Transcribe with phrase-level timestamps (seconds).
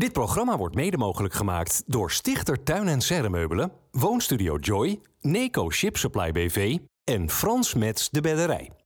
[0.00, 5.96] Dit programma wordt mede mogelijk gemaakt door Stichter Tuin en Serremeubelen, Woonstudio Joy, Neco Ship
[5.96, 8.79] Supply BV en Frans Mets de Bedderij.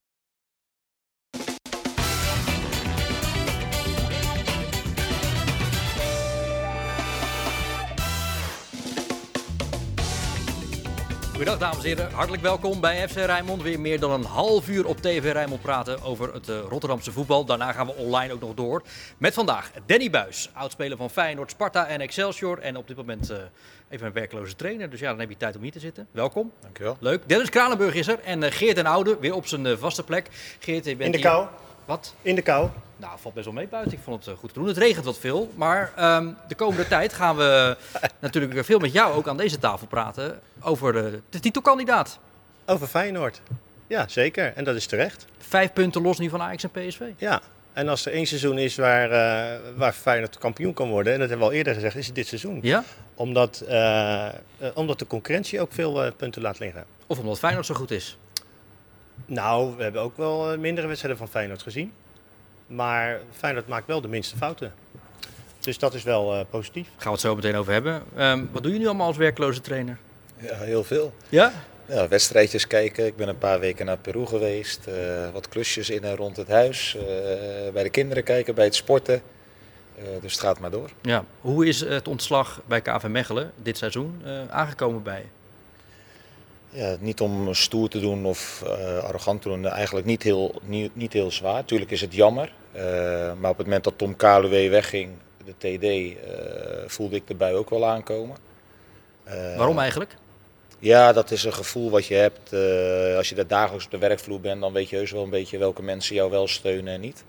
[11.45, 13.63] Goedendag dames en heren, hartelijk welkom bij FC Rijnmond.
[13.63, 17.45] Weer meer dan een half uur op TV Rijnmond praten over het eh, Rotterdamse voetbal.
[17.45, 18.83] Daarna gaan we online ook nog door
[19.19, 22.59] met vandaag Danny Buis, oudspeler van Feyenoord, Sparta en Excelsior.
[22.59, 23.39] En op dit moment eh,
[23.89, 26.07] even een werkloze trainer, dus ja, dan heb je tijd om hier te zitten.
[26.11, 26.53] Welkom.
[26.61, 26.97] Dankjewel.
[27.01, 27.29] Leuk.
[27.29, 30.29] Dennis Kranenburg is er en eh, Geert en Oude weer op zijn vaste plek.
[30.59, 31.47] Geert, je bent In de hier- kou.
[31.85, 32.15] Wat?
[32.23, 32.69] In de kou.
[33.05, 33.93] Nou, valt best wel mee buiten.
[33.93, 34.69] Ik vond het eh, goed te doen.
[34.69, 35.53] Het regent wat veel.
[35.55, 37.77] Maar ehm, de komende tijd gaan we
[38.21, 42.19] natuurlijk weer veel met jou ook aan deze tafel praten over de, de titelkandidaat.
[42.67, 43.41] Over Feyenoord.
[43.87, 44.53] Ja, zeker.
[44.57, 45.27] En dat is terecht.
[45.39, 47.01] Vijf punten los nu van Ajax en PSV.
[47.17, 47.41] Ja.
[47.73, 51.29] En als er één seizoen is waar, eh, waar Feyenoord kampioen kan worden, en dat
[51.29, 52.59] hebben we al eerder gezegd, is het dit seizoen.
[52.63, 52.85] Ja?
[53.15, 54.29] Omdat, eh,
[54.75, 56.85] omdat de concurrentie ook veel punten laat liggen.
[57.07, 58.17] Of omdat Feyenoord zo goed is.
[59.27, 61.93] Nou, we hebben ook wel mindere wedstrijden van Feyenoord gezien.
[62.75, 64.73] Maar Feyenoord maakt wel de minste fouten.
[65.61, 66.87] Dus dat is wel eh, positief.
[66.89, 68.03] Gaan we het zo meteen over hebben.
[68.17, 69.99] Ehm, wat doe je nu allemaal als werkloze trainer?
[70.37, 71.13] Ja, heel veel.
[71.29, 71.53] Ja?
[71.87, 73.07] Ja, wedstrijdjes kijken.
[73.07, 74.87] Ik ben een paar weken naar Peru geweest.
[74.87, 74.95] eh,
[75.33, 76.97] wat klusjes in en rond het huis.
[76.97, 77.03] eh,
[77.73, 79.23] bij de kinderen kijken, bij het sporten.
[79.99, 80.91] Eh, dus het gaat maar door.
[81.01, 81.25] ja.
[81.41, 86.79] Hoe is het ontslag bij KV Mechelen dit seizoen eh, aangekomen bij je?
[86.81, 89.67] Ja, niet om stoer te doen of eh, arrogant te doen.
[89.67, 91.65] Eigenlijk niet heel, niet, niet heel zwaar.
[91.65, 92.53] Tuurlijk is het jammer.
[92.75, 95.11] Eh, maar op het moment dat Tom Kaluwe wegging,
[95.45, 98.37] de TD, eh, voelde ik de bui ook wel aankomen.
[99.25, 100.17] Eh, Waarom eigenlijk?
[100.79, 102.53] Ja, dat is een gevoel wat je hebt.
[103.17, 105.59] als je daar dagelijks op de werkvloer bent, dan weet je heus wel een beetje
[105.59, 107.25] welke mensen jou wel steunen en niet.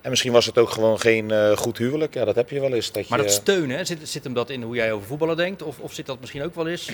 [0.00, 2.14] En misschien was het ook gewoon geen goed huwelijk.
[2.14, 2.92] Ja, dat heb je wel eens.
[2.92, 5.62] Dat Maar je, dat steunen, zit, zit hem dat in hoe jij over voetballen denkt?
[5.62, 6.90] Of, of zit dat misschien ook wel eens,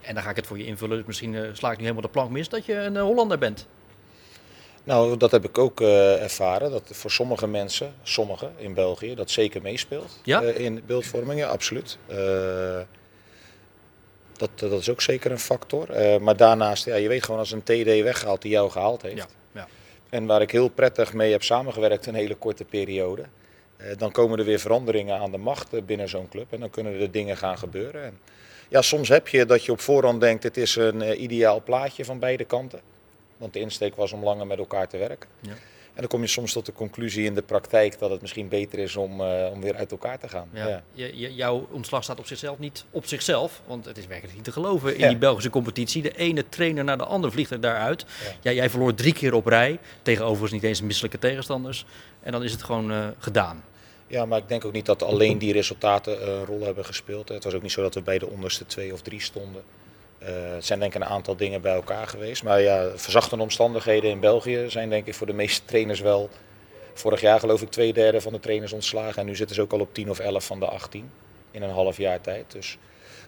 [0.00, 2.08] en dan ga ik het voor je invullen, dus misschien sla ik nu helemaal de
[2.08, 3.66] plank mis, dat je een Hollander bent?
[4.84, 6.70] Nou, dat heb ik ook eh, ervaren.
[6.70, 10.20] Dat voor sommige mensen, sommigen in België, dat zeker meespeelt.
[10.24, 10.42] Ja?
[10.42, 11.98] eh, in beeldvorming, ja, absoluut.
[12.06, 12.80] Eh,
[14.36, 15.86] dat, dat is ook zeker een factor.
[16.20, 19.16] Maar daarnaast, ja, je weet gewoon als een TD weggehaalt die jou gehaald heeft.
[19.16, 19.68] Ja, ja.
[20.08, 23.22] En waar ik heel prettig mee heb samengewerkt een hele korte periode.
[23.96, 26.52] dan komen er weer veranderingen aan de macht binnen zo'n club.
[26.52, 28.04] En dan kunnen er dingen gaan gebeuren.
[28.04, 28.18] En
[28.68, 32.18] ja, soms heb je dat je op voorhand denkt, het is een ideaal plaatje van
[32.18, 32.80] beide kanten.
[33.42, 35.28] Want de insteek was om langer met elkaar te werken.
[35.40, 35.50] Ja.
[35.94, 38.78] En dan kom je soms tot de conclusie in de praktijk dat het misschien beter
[38.78, 40.48] is om, eh, om weer uit elkaar te gaan.
[40.52, 40.68] Ja.
[40.68, 40.82] Ja.
[40.92, 44.44] Je, je- jouw ontslag staat op zichzelf niet op zichzelf, want het is werkelijk niet
[44.44, 45.08] te geloven in Ja.
[45.08, 46.02] die Belgische competitie.
[46.02, 48.04] De ene trainer naar de andere vliegt er daaruit.
[48.40, 48.50] Ja.
[48.52, 51.84] Jij verloor drie keer op rij, tegen overigens niet eens misselijke tegenstanders.
[52.22, 53.64] En dan is het gewoon eh, gedaan.
[54.06, 57.28] Ja, maar ik denk ook niet dat alleen die resultaten een rol hebben gespeeld.
[57.28, 59.62] Het was ook niet zo dat we bij de onderste twee of drie stonden.
[60.26, 62.42] Eh, het zijn denk ik een aantal dingen bij elkaar geweest.
[62.42, 66.28] Maar ja, verzachtende omstandigheden in België zijn denk ik voor de meeste trainers wel...
[66.94, 69.16] Vorig jaar geloof ik twee derde van de trainers ontslagen.
[69.20, 71.10] En nu zitten ze ook al op 10 of 11 van de 18
[71.50, 72.44] in een half jaar tijd.
[72.52, 72.78] Dus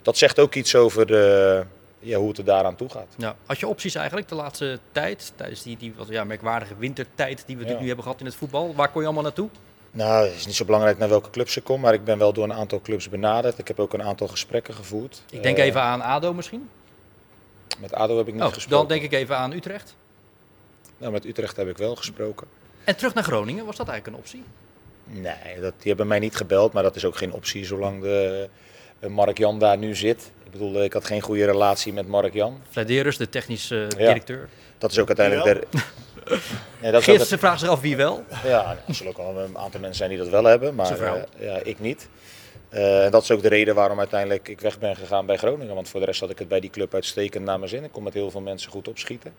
[0.02, 1.62] dat zegt ook iets over de,
[1.98, 3.06] ja, hoe het er daaraan toe gaat.
[3.16, 3.36] Ja.
[3.46, 7.56] Had je opties eigenlijk de laatste tijd, tijdens die, die wat ja, merkwaardige wintertijd die
[7.56, 7.80] we natuurlijk Ja.
[7.80, 8.74] nu hebben gehad in het voetbal?
[8.74, 9.48] Waar kon je allemaal naartoe?
[9.90, 11.82] Nou, het is niet zo belangrijk naar welke club ze komen.
[11.82, 13.58] Maar ik ben wel door een aantal clubs benaderd.
[13.58, 15.22] Ik heb ook een aantal gesprekken gevoerd.
[15.30, 16.68] Ik denk Eh, even aan ADO misschien.
[17.78, 18.88] Met ADO heb ik niet Oh, gesproken.
[18.88, 19.94] dan denk ik even aan Utrecht.
[20.98, 22.46] Nou, met Utrecht heb ik wel gesproken.
[22.84, 24.42] En terug naar Groningen, was dat eigenlijk een optie?
[25.04, 28.48] Nee, dat, die hebben mij niet gebeld, maar dat is ook geen optie zolang de,
[28.98, 30.30] eh, Mark Jan daar nu zit.
[30.44, 32.60] Ik bedoel, ik had geen goede relatie met Mark Jan.
[32.70, 34.48] Flederus, de technische directeur.
[34.78, 35.78] Dat is ook uiteindelijk de.
[36.80, 38.24] Nee, dat Geert ze vraagt zich af wie wel.
[38.28, 41.00] het- ja, er zullen ook wel een aantal mensen zijn die dat wel hebben, maar
[41.00, 42.08] eh, ja, ik niet.
[42.74, 45.74] Eh, dat is ook de reden waarom uiteindelijk ik weg ben gegaan bij Groningen.
[45.74, 47.84] Want voor de rest had ik het bij die club uitstekend naar mijn zin.
[47.84, 49.34] Ik kon met heel veel mensen goed opschieten.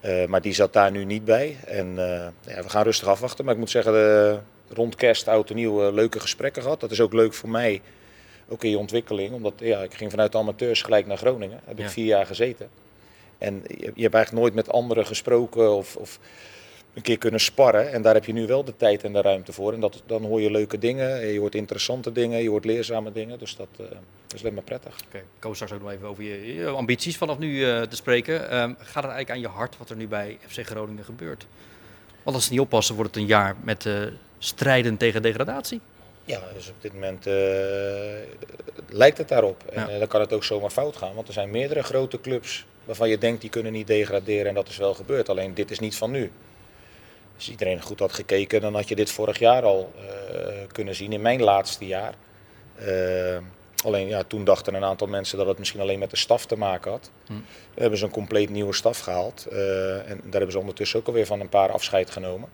[0.00, 1.56] Eh, maar die zat daar nu niet bij.
[1.66, 3.44] En eh, ja, we gaan rustig afwachten.
[3.44, 6.80] Maar ik moet zeggen, rond kerst, oud en nieuw, leuke gesprekken gehad.
[6.80, 7.80] Dat is ook leuk voor mij,
[8.48, 9.34] ook in je ontwikkeling.
[9.34, 11.60] Omdat ja, ik ging vanuit de amateurs gelijk naar Groningen.
[11.64, 12.68] Heb ik vier jaar gezeten.
[13.38, 16.18] En je, je hebt eigenlijk nooit met anderen gesproken of, of
[16.94, 17.92] een keer kunnen sparren.
[17.92, 19.72] En daar heb je nu wel de tijd en de ruimte voor.
[19.72, 23.38] En dat, dan hoor je leuke dingen, je hoort interessante dingen, je hoort leerzame dingen.
[23.38, 23.84] Dus dat, eh,
[24.34, 24.96] is alleen maar prettig.
[25.06, 27.96] Oké, ik kom straks ook nog even over je, je ambities vanaf nu eh, te
[27.96, 28.50] spreken.
[28.50, 31.46] Ehm, gaat het eigenlijk aan je hart wat er nu bij FC Groningen gebeurt?
[32.22, 33.94] Want als ze niet oppassen, wordt het een jaar met eh,
[34.38, 35.80] strijden tegen degradatie.
[36.24, 37.24] Ja, dus op dit moment
[38.88, 39.62] lijkt het daarop.
[39.72, 39.98] En Ja.
[39.98, 41.14] dan kan het ook zomaar fout gaan.
[41.14, 44.46] Want er zijn meerdere grote clubs waarvan je denkt die kunnen niet degraderen.
[44.46, 45.28] En dat is wel gebeurd.
[45.28, 46.30] Alleen dit is niet van nu.
[47.40, 51.12] Als iedereen goed had gekeken, dan had je dit vorig jaar al eh, kunnen zien
[51.12, 52.14] in mijn laatste jaar.
[52.74, 53.38] Eh,
[53.84, 56.56] alleen ja, toen dachten een aantal mensen dat het misschien alleen met de staf te
[56.56, 57.10] maken had.
[57.26, 57.32] Hm.
[57.74, 59.46] We hebben ze een compleet nieuwe staf gehaald.
[59.46, 62.48] eh, en daar hebben ze ondertussen ook alweer van een paar afscheid genomen.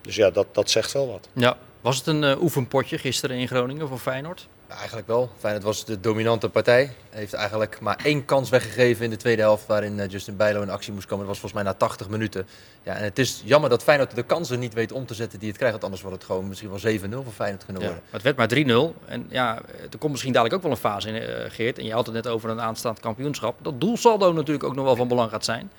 [0.00, 1.28] Dus ja, dat, dat zegt wel wat.
[1.32, 1.56] Ja.
[1.80, 4.48] Was het een oefenpotje gisteren in Groningen voor Feyenoord?
[4.78, 5.30] Eigenlijk wel.
[5.38, 6.92] Feyenoord was de dominante partij.
[7.10, 10.70] Heeft eigenlijk maar één kans weggegeven in de tweede helft waarin eh, Justin Bijlo in
[10.70, 11.26] actie moest komen.
[11.26, 12.46] Dat was volgens mij na 80 minuten.
[12.82, 15.48] Ja, en het is jammer dat Feyenoord de kansen niet weet om te zetten die
[15.48, 15.72] het krijgt.
[15.74, 17.88] Want anders wordt het gewoon misschien wel 7-0 voor Feyenoord kunnen Ja.
[17.88, 18.04] worden.
[18.10, 18.94] Maar het werd maar 3-0.
[19.06, 19.60] En ja,
[19.90, 21.78] er komt misschien dadelijk ook wel een fase in, eh, Geert.
[21.78, 23.58] En je had het net over een aanstaand kampioenschap.
[23.62, 25.70] Dat doelsaldo natuurlijk ook nog wel van belang gaat zijn.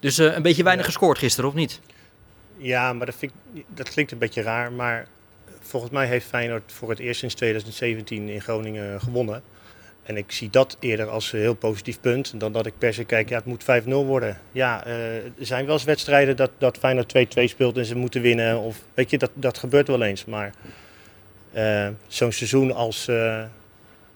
[0.00, 0.90] Dus eh, een beetje weinig Ja.
[0.90, 1.80] gescoord gisteren, of niet?
[2.56, 4.72] Ja, maar dat, vind ik, dat klinkt een beetje raar.
[4.72, 5.06] Maar
[5.66, 9.42] volgens mij heeft Feyenoord voor het eerst sinds 2017 in Groningen gewonnen.
[10.04, 12.40] En ik zie dat eerder als een heel positief punt.
[12.40, 14.38] Dan dat ik per se kijk, ja, het moet 5-0 worden.
[14.52, 17.08] Ja, eh, er zijn wel eens wedstrijden dat, dat Feyenoord
[17.38, 18.58] 2-2 speelt en ze moeten winnen.
[18.58, 20.24] Of, weet je, dat, dat gebeurt wel eens.
[20.24, 20.54] Maar
[21.52, 23.44] eh, zo'n seizoen als, eh,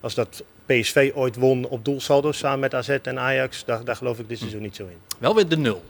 [0.01, 4.19] als dat PSV ooit won op doelsaldo samen met AZ en Ajax, daar, daar geloof
[4.19, 4.99] ik dit seizoen niet zo in.
[5.19, 5.83] Wel weer de nul.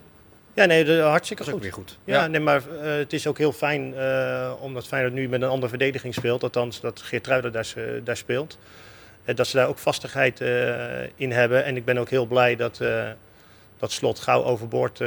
[0.58, 1.62] Ja, nee, de, hartstikke goed.
[1.62, 1.98] weer goed.
[2.04, 5.48] Ja, Nee, maar eh, het is ook heel fijn, eh, omdat Feyenoord nu met een
[5.48, 6.42] andere verdediging speelt.
[6.42, 8.58] Althans, dat Geertruiden daar, se- daar speelt.
[9.24, 11.64] Eh, dat ze daar ook vastigheid eh, in hebben.
[11.64, 13.08] En ik ben ook heel blij dat, eh,
[13.78, 15.06] dat Slot gauw overboord eh,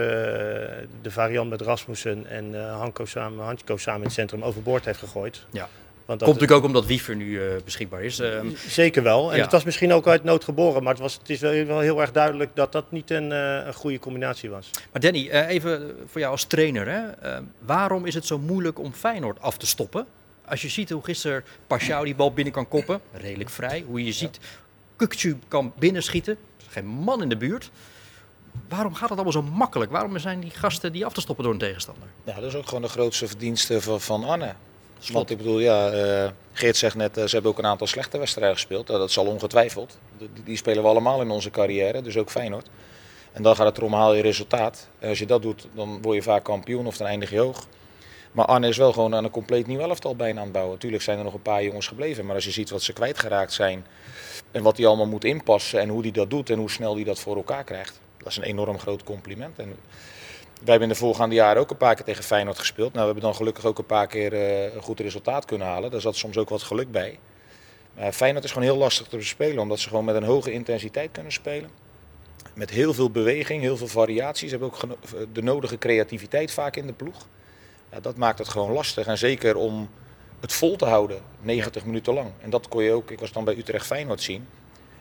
[1.01, 4.99] de variant met Rasmussen en eh Hanko samen, Hanko samen in het centrum overboord heeft
[4.99, 5.45] gegooid.
[5.51, 5.67] Ja.
[6.11, 8.19] Want dat, Komt natuurlijk ook omdat Wiever nu eh, beschikbaar is.
[8.19, 9.31] Ehm, Zeker wel.
[9.31, 9.43] En Ja.
[9.43, 10.83] het was misschien ook uit nood geboren.
[10.83, 13.65] Maar het, was, het is wel, wel heel erg duidelijk dat dat niet een, eh,
[13.65, 14.69] een goede combinatie was.
[14.91, 16.87] maar Danny, eh, even voor jou als trainer.
[16.87, 17.07] Hè?
[17.09, 20.05] Ehm, waarom is het zo moeilijk om Feyenoord af te stoppen?
[20.45, 23.83] Als je ziet hoe gisteren Pashao die bal binnen kan koppen, redelijk vrij.
[23.87, 24.39] Hoe je ziet
[24.95, 26.37] Kukcu kan binnenschieten,
[26.69, 27.69] geen man in de buurt.
[28.69, 29.91] Waarom gaat het allemaal zo makkelijk?
[29.91, 32.07] Waarom zijn die gasten die af te stoppen door een tegenstander?
[32.23, 34.53] Ja, dat is ook gewoon de grootste verdienste van, van Anne.
[35.09, 38.17] Want ik bedoel, ja, eh, Geert zegt net, eh, ze hebben ook een aantal slechte
[38.17, 38.87] wedstrijden gespeeld.
[38.87, 39.97] Nou, dat zal ongetwijfeld.
[40.17, 42.69] Die, die spelen we allemaal in onze carrière, dus ook Feyenoord.
[43.31, 44.87] En dan gaat het erom, haal je resultaat.
[44.99, 47.67] En als je dat doet, dan word je vaak kampioen of dan eindig je hoog.
[48.31, 50.73] Maar Arne is wel gewoon aan een compleet nieuw elftal bijna aan het bouwen.
[50.73, 52.25] Natuurlijk zijn er nog een paar jongens gebleven.
[52.25, 53.85] Maar als je ziet wat ze kwijtgeraakt zijn
[54.51, 57.03] en wat hij allemaal moet inpassen en hoe hij dat doet en hoe snel hij
[57.03, 57.99] dat voor elkaar krijgt.
[58.17, 59.59] Dat is een enorm groot compliment.
[59.59, 59.75] En
[60.63, 62.93] wij hebben in de voorgaande jaren ook een paar keer tegen Feyenoord gespeeld.
[62.93, 65.91] Nou, we hebben dan gelukkig ook een paar keer eh, een goed resultaat kunnen halen.
[65.91, 67.19] Daar zat soms ook wat geluk bij.
[67.95, 71.11] Maar Feyenoord is gewoon heel lastig te bespelen, omdat ze gewoon met een hoge intensiteit
[71.11, 71.69] kunnen spelen.
[72.53, 74.49] Met heel veel beweging, heel veel variaties.
[74.49, 77.27] Ze hebben ook geno- de nodige creativiteit vaak in de ploeg.
[77.91, 79.07] Ja, dat maakt het gewoon lastig.
[79.07, 79.89] En zeker om
[80.39, 82.29] het vol te houden, 90 minuten lang.
[82.41, 84.47] En dat kon je ook, ik was dan bij Utrecht Feyenoord zien.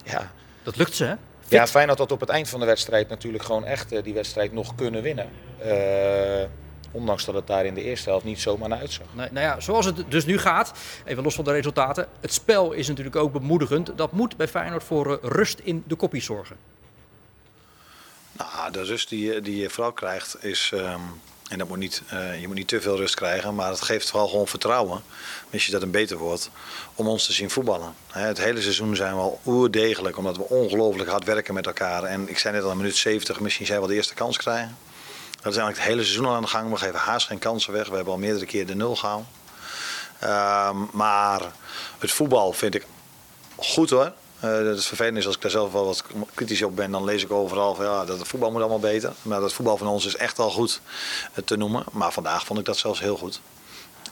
[0.04, 1.14] Ja, Dat lukt ze, hè?
[1.50, 4.52] Ja, Feyenoord had op het eind van de wedstrijd natuurlijk gewoon echt eh, die wedstrijd
[4.52, 5.28] nog kunnen winnen.
[5.58, 6.44] Eh,
[6.92, 9.06] ondanks dat het daar in de eerste helft niet zomaar naar uitzag.
[9.12, 10.72] Nee, nou ja, zoals het dus nu gaat,
[11.04, 12.08] even los van de resultaten.
[12.20, 13.92] Het spel is natuurlijk ook bemoedigend.
[13.96, 16.56] Dat moet bij Feyenoord voor eh, rust in de koppies zorgen.
[18.32, 20.70] Nou, de rust die, je- die je vooral krijgt is.
[20.74, 21.00] ehm,
[21.50, 24.10] en dat moet niet, eh, je moet niet te veel rust krijgen, maar het geeft
[24.10, 25.02] vooral gewoon vertrouwen.
[25.50, 26.50] Je dat een beter wordt,
[26.94, 27.94] om ons te zien voetballen.
[28.08, 32.04] Het hele seizoen zijn we al oerdegelijk, omdat we ongelooflijk hard werken met elkaar.
[32.04, 34.76] En ik zei net al, een minuut 70, misschien zij wel de eerste kans krijgen.
[35.42, 36.70] Dat is eigenlijk het hele seizoen al aan de gang.
[36.70, 37.88] We geven haast geen kansen weg.
[37.88, 39.26] We hebben al meerdere keer de nul gehaald.
[40.18, 41.40] Ehm, maar
[41.98, 42.86] het voetbal vind ik
[43.56, 44.12] goed hoor.
[44.40, 46.04] Eh, dat vervelend is als ik daar zelf wel wat
[46.34, 49.12] kritisch op ben, dan lees ik overal van ja, dat het voetbal moet allemaal beter.
[49.22, 50.80] Maar dat voetbal van ons is echt al goed
[51.32, 51.84] eh, te noemen.
[51.92, 53.40] Maar vandaag vond ik dat zelfs heel goed.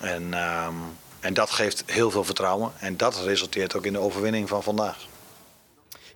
[0.00, 0.74] En, ehm,
[1.20, 2.72] en dat geeft heel veel vertrouwen.
[2.78, 5.06] En dat resulteert ook in de overwinning van vandaag.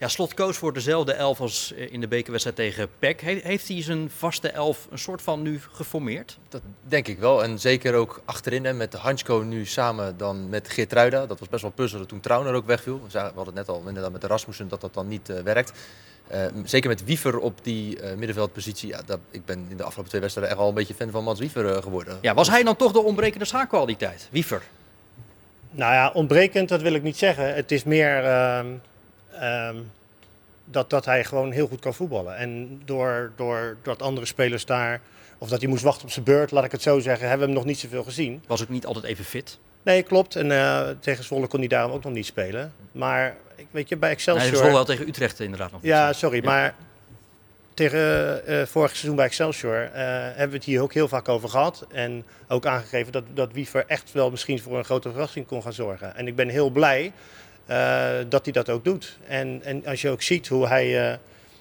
[0.03, 3.21] Ja, Slot koos voor dezelfde elf als eh, in de bekerwedstrijd tegen PEC.
[3.21, 6.39] He- heeft hij zijn vaste elf een soort van nu geformeerd?
[6.49, 7.43] Dat denk ik wel.
[7.43, 11.27] En zeker ook achterin hè, met de Hansko nu samen dan met Geertruida.
[11.27, 13.01] Dat was best wel puzzelen toen Trauner ook wegviel.
[13.13, 15.73] We hadden het net al inderdaad met de Rasmussen dat dat dan niet eh, werkt.
[16.27, 18.89] Eh, zeker met Wiever op die eh, middenveldpositie.
[18.89, 21.25] Ja, dat, ik ben in de afgelopen twee wedstrijden echt al een beetje fan van
[21.25, 22.19] Mats Wiever geworden.
[22.21, 24.29] Ja, was hij dan toch de ontbrekende schakel al die tijd?
[24.31, 24.63] Wiever.
[25.71, 27.55] Nou ja, ontbrekend, dat wil ik niet zeggen.
[27.55, 28.25] Het is meer
[29.41, 29.77] ehm,
[30.65, 32.37] dat, dat hij gewoon heel goed kan voetballen.
[32.37, 35.01] En door, door dat andere spelers daar,
[35.39, 37.53] of dat hij moest wachten op zijn beurt, laat ik het zo zeggen, hebben we
[37.53, 38.43] hem nog niet zoveel gezien.
[38.47, 39.59] Was ook niet altijd even fit.
[39.83, 40.37] Nee, klopt.
[40.37, 42.73] En eh, tegen Zwolle kon hij daarom ook nog niet spelen.
[42.93, 44.53] Maar ik weet je, bij Hij Excelsior...
[44.67, 45.83] is wel tegen Utrecht inderdaad nog.
[45.83, 45.91] niet.
[45.91, 46.43] Ja, sorry, Ja.
[46.45, 46.75] maar
[47.75, 51.49] tegen eh, vorig seizoen bij Excelsior eh, hebben we het hier ook heel vaak over
[51.49, 51.87] gehad.
[51.93, 55.73] En ook aangegeven dat, dat Wiever echt wel misschien voor een grote verrassing kon gaan
[55.73, 56.17] zorgen.
[56.17, 57.13] En ik ben heel blij
[58.29, 59.19] dat hij dat ook doet.
[59.27, 61.19] En, en als je ook ziet hoe hij eh,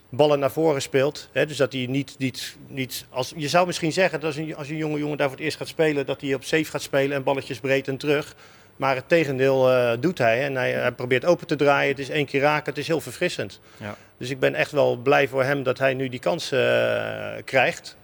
[0.10, 1.30] ballen naar voren speelt.
[1.32, 4.56] Hè, dus dat hij niet, niet, niet als, je zou misschien zeggen dat als een,
[4.56, 6.82] als een jonge jongen daar voor het eerst gaat spelen, dat hij op safe gaat
[6.82, 8.36] spelen en balletjes breed en terug.
[8.76, 10.44] Maar het tegendeel eh, doet hij.
[10.44, 11.90] En hij, hij probeert open te draaien.
[11.90, 12.70] Het is één keer raken.
[12.70, 13.60] Het is heel verfrissend.
[13.78, 13.96] Ja.
[14.18, 17.98] Dus ik ben echt wel blij voor hem dat hij nu die kans eh, krijgt.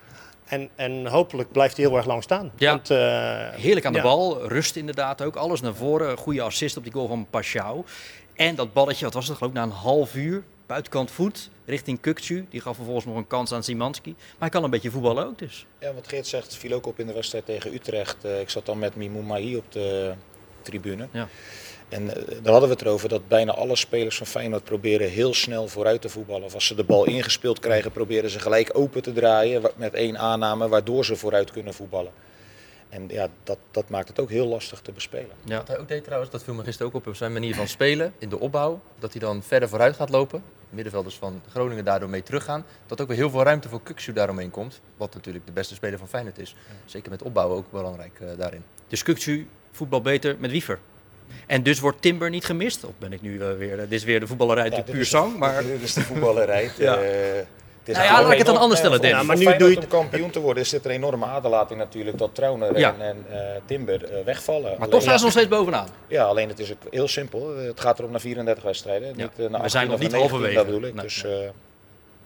[0.48, 2.52] En, en hopelijk blijft hij heel erg lang staan.
[2.56, 2.72] Ja.
[2.72, 2.98] Want, eh,
[3.62, 4.04] Heerlijk aan de ja.
[4.04, 6.18] bal, rust inderdaad ook, alles naar voren.
[6.18, 7.86] Goede assist op die goal van Pashao.
[8.36, 12.00] En dat balletje, wat was het geloof ik, na een half uur, buitenkant voet, richting
[12.00, 12.46] Kukcu.
[12.50, 14.10] Die gaf vervolgens nog een kans aan Simanski.
[14.18, 15.66] Maar hij kan een beetje voetballen ook dus.
[15.80, 18.24] Ja, wat Geert zegt, viel ook op in de wedstrijd tegen Utrecht.
[18.24, 20.14] Eh, ik zat dan met Mimou Mahi op de
[20.62, 21.08] tribune.
[21.12, 21.28] Ja.
[21.90, 25.34] En eh, daar hadden we het erover dat bijna alle spelers van Feyenoord proberen heel
[25.34, 26.44] snel vooruit te voetballen.
[26.44, 30.18] Of als ze de bal ingespeeld krijgen, proberen ze gelijk open te draaien met één
[30.18, 32.12] aanname, waardoor ze vooruit kunnen voetballen.
[32.90, 35.36] En ja, dat, dat maakt het ook heel lastig te bespelen.
[35.44, 35.58] Ja.
[35.58, 37.68] Wat hij ook deed trouwens, dat viel me gisteren ook op, op zijn manier van
[37.68, 38.82] spelen in de opbouw.
[39.00, 40.44] Dat hij dan verder vooruit gaat lopen.
[40.70, 42.66] Middenvelders van Groningen daardoor mee teruggaan.
[42.86, 44.82] Dat ook weer heel veel ruimte voor Kuksu daaromheen komt.
[44.98, 46.56] Wat natuurlijk de beste speler van Feyenoord is.
[46.86, 48.64] Zeker met opbouwen ook belangrijk eh, daarin.
[48.88, 50.80] Dus Kukcu voetbal beter met Wiever.
[51.48, 52.84] En dus wordt Timber niet gemist?
[52.86, 53.78] Of ben ik nu eh, weer...
[53.78, 55.64] dit is weer de voetballerij de dit puur zang, maar...
[55.64, 56.72] Dit is de voetballerij.
[56.78, 56.96] Ja.
[56.98, 57.44] Eh,
[57.88, 59.70] het is Nou ja, laat ik het dan anders stellen, voor Ja, maar nu doe
[59.70, 62.96] je om kampioen te worden is dit een enorme aderlating natuurlijk dat Trauner Ja.
[63.00, 64.64] en, en eh, Timber eh, wegvallen.
[64.64, 65.88] Maar Alleen- toch staan ze nog steeds bovenaan.
[66.08, 67.58] Ja, alleen het is ook heel simpel.
[67.58, 69.08] Het gaat erom naar 34 wedstrijden.
[69.08, 69.14] Ja.
[69.16, 70.56] Niet, eh, naar We 18 zijn nog niet naar 19, halverwege.
[70.56, 70.94] Dat bedoel ik.
[70.94, 71.50] Nee, dus, nee.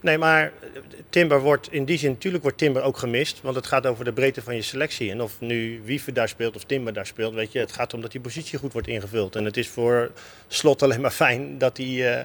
[0.01, 3.39] Nee, maar eh, Timber wordt in die zin, natuurlijk wordt Timber ook gemist.
[3.41, 5.11] Want het gaat over de breedte van je selectie.
[5.11, 8.01] En of nu Wiever daar speelt of Timber daar speelt, weet je, het gaat om
[8.01, 9.35] dat die positie goed wordt ingevuld.
[9.35, 10.11] En het is voor
[10.47, 12.23] Slot alleen maar fijn dat hij, eh,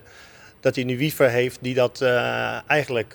[0.60, 3.14] dat hij nu Wiever heeft die dat eh, eigenlijk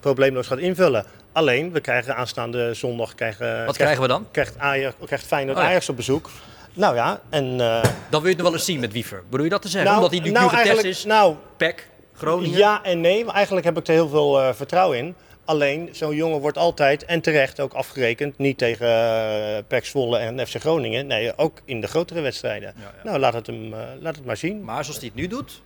[0.00, 1.04] probleemloos gaat invullen.
[1.32, 3.14] Alleen, we krijgen aanstaande zondag...
[3.14, 4.26] Krijgen, Wat krijgen we dan?
[4.30, 5.68] Krijgt, Ajax, krijgt Feyenoord Oh ja.
[5.68, 6.30] Ajax op bezoek.
[6.72, 7.56] Nou ja, en...
[7.56, 9.22] Dan wil je het nog wel eens zien met Wiever.
[9.30, 9.90] Bedoel je dat te zeggen?
[9.90, 11.04] nou, Omdat hij nu nou, getest is?
[11.04, 12.58] Nou, PEC, Groningen?
[12.58, 15.14] ja en nee, maar eigenlijk heb ik er heel veel eh, vertrouwen in.
[15.44, 18.38] Alleen, zo'n jongen wordt altijd en terecht ook afgerekend.
[18.38, 21.06] Niet tegen uh, PEC Zwolle en FC Groningen.
[21.06, 22.74] Nee, ook in de grotere wedstrijden.
[22.76, 23.04] Ja, ja.
[23.04, 24.64] Nou, laat het, hem, eh, laat het maar zien.
[24.64, 25.62] Maar zoals hij het nu doet,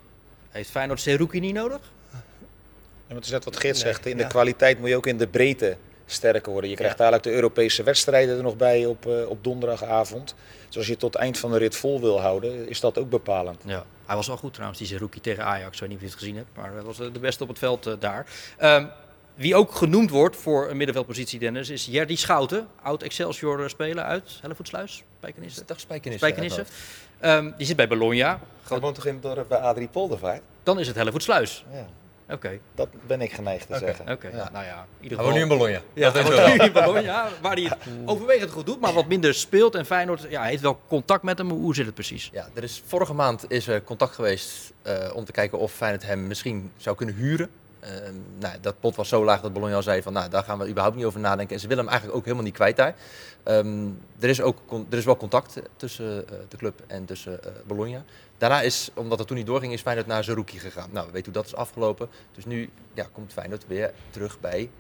[0.51, 1.81] heeft Feyenoord Seruki niet nodig?
[3.09, 4.07] en het is net wat Geert Nee, zegt.
[4.07, 4.23] In ja.
[4.23, 5.77] de kwaliteit moet je ook in de breedte
[6.13, 6.71] sterker worden.
[6.71, 10.35] Je krijgt eigenlijk de Europese wedstrijden er nog bij op, eh, op donderdagavond.
[10.67, 12.99] Dus als je het tot het eind van de rit vol wil houden, is dat
[12.99, 13.63] ook bepalend.
[13.67, 13.85] Ja.
[14.07, 15.75] Hij was wel goed trouwens, die Seruki tegen Ajax.
[15.75, 17.49] Ik weet niet of je het gezien hebt, maar hij was eh, de beste op
[17.49, 18.27] het veld eh, daar.
[18.57, 18.87] Ehm,
[19.35, 22.67] wie ook genoemd wordt voor een middenveldpositie, Dennis, is Jerdy Schouten.
[22.83, 25.63] Oud Excelsior-speler uit Hellevoetsluis, Spijkenisse.
[25.67, 26.29] Dag Spijkenissen.
[26.29, 26.65] Spijkenisse.
[27.19, 28.41] Ehm, die zit bij Bologna.
[28.69, 30.43] Hij woont toch in het dorp bij Adrie Poldervaart?
[30.63, 31.65] Dan is het Hellevoetsluis.
[31.73, 31.87] Ja,
[32.31, 34.13] Oké, dat ben ik geneigd te zeggen.
[34.13, 34.29] oké.
[34.29, 35.81] Ja, nou ja, in ieder woont nu in Bologna.
[35.93, 36.49] Ja, Dat is wel.
[36.49, 39.75] nu in Bologna, waar hij het overwegend goed doet, maar wat minder speelt.
[39.75, 41.51] En Feyenoord ja, heeft wel contact met hem.
[41.51, 42.31] Hoe zit het precies?
[42.33, 46.03] Ja, er is, vorige maand is er contact geweest eh, om te kijken of Feyenoord
[46.07, 47.51] hem misschien zou kunnen huren.
[47.81, 50.59] Ehm, nou, dat pot was zo laag dat Bologna al zei van, nou, daar gaan
[50.59, 51.55] we überhaupt niet over nadenken.
[51.55, 52.95] En ze willen hem eigenlijk ook helemaal niet kwijt daar.
[53.43, 53.87] Ehm,
[54.19, 54.59] er, is ook,
[54.91, 58.05] er is wel contact tussen eh, de club en tussen eh, Bologna.
[58.39, 60.89] Daarna is, omdat het toen niet doorging, is Feyenoord naar Zerouki gegaan.
[60.93, 62.09] Nou, we weten hoe dat is afgelopen.
[62.35, 64.71] Dus nu ja, komt Feyenoord weer terug bij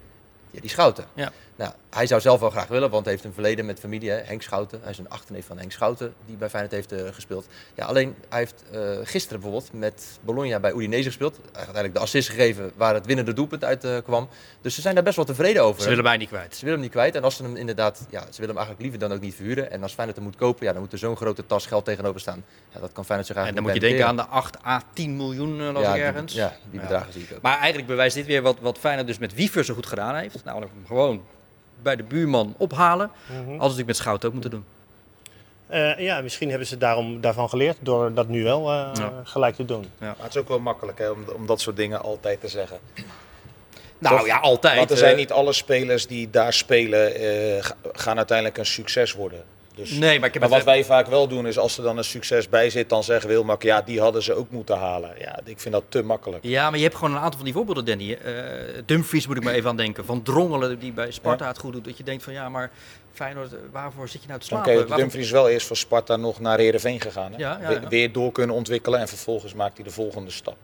[0.50, 1.05] ja, die Schouten.
[1.14, 1.33] Ja.
[1.59, 4.11] Nou, hij zou zelf wel graag willen, want hij heeft een verleden met familie.
[4.11, 4.17] Hè?
[4.17, 7.47] Henk Schouten, hij is een achterneef van Henk Schouten, die bij Feyenoord heeft eh, gespeeld.
[7.75, 11.35] Ja, alleen, hij heeft eh, gisteren bijvoorbeeld met Bologna bij Udinese gespeeld.
[11.35, 14.29] Hij heeft eigenlijk de assist gegeven waar het winnende doelpunt uit eh, kwam.
[14.61, 15.83] Dus ze zijn daar best wel tevreden over.
[15.83, 16.53] Ze willen mij niet kwijt.
[16.55, 17.15] Ze willen hem niet kwijt.
[17.15, 19.71] En als ze hem inderdaad, ja, ze willen hem eigenlijk liever dan ook niet verhuren.
[19.71, 22.21] En als Feyenoord hem moet kopen, ja, dan moet er zo'n grote tas geld tegenover
[22.21, 22.45] staan.
[22.75, 24.83] Ja, dat kan Feyenoord zich En eigenlijk dan moet je denken aan de 8 à
[24.93, 26.33] 10 miljoen, las ja, ik die- ergens.
[26.33, 26.87] ja, die Ja.
[26.87, 27.43] bedragen zie ik ook.
[27.43, 30.45] Maar eigenlijk bewijst dit weer wat, wat Feyenoord dus met Wiever zo goed gedaan heeft.
[30.45, 31.23] Namelijk hem gewoon
[31.82, 33.11] bij de buurman ophalen.
[33.26, 33.35] Mhm.
[33.37, 34.64] Hadden ze natuurlijk met Schout ook moeten doen.
[35.66, 39.12] Eh, ja, misschien hebben ze daarom, daarvan geleerd door dat nu wel eh, Ja.
[39.25, 39.85] gelijk te doen.
[39.99, 42.78] Maar het is ook wel makkelijk hè, om, om dat soort dingen altijd te zeggen.
[43.99, 44.26] Nou Toch?
[44.26, 44.76] ja, altijd.
[44.76, 48.66] Want er eh, zijn niet alle spelers die daar spelen, eh, ga- gaan uiteindelijk een
[48.66, 49.42] succes worden.
[49.78, 51.99] Dus, Nee, maar ik heb maar wat wij vaak wel doen is als er dan
[51.99, 54.76] een succes bij zit, dan zeggen we heel makkelijk, ja, die hadden ze ook moeten
[54.78, 55.11] halen.
[55.18, 56.44] Ja, ik vind dat te makkelijk.
[56.44, 58.12] Ja, maar je hebt gewoon een aantal van die voorbeelden, Danny.
[58.12, 58.32] Eh
[58.87, 60.04] Dumfries moet ik maar even aan denken.
[60.04, 61.85] Van Drongelen, die bij Sparta het goed doet.
[61.85, 62.70] Dat je denkt van ja, maar
[63.12, 64.75] Feyenoord, eh, waarvoor zit je nou te slapen?
[64.76, 67.32] Waarvoor- Dumfries wel eerst van Sparta nog naar Heerenveen gegaan.
[67.32, 67.38] Hè?
[67.38, 67.88] Ja, ja, We- ja.
[67.88, 70.56] Weer door kunnen ontwikkelen en vervolgens maakt hij de volgende stap.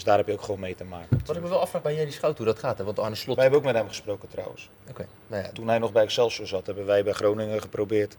[0.00, 1.20] Dus daar heb je ook gewoon mee te maken.
[1.26, 2.78] Wat ik me wel afvraag bij Jerry Schout hoe dat gaat.
[2.78, 2.84] Hè?
[2.84, 3.34] Want Arne Slot...
[3.34, 4.68] Wij hebben ook met hem gesproken trouwens.
[4.90, 8.16] Oké, nou ja, Toen hij nog bij Excelsior zat, hebben wij bij Groningen geprobeerd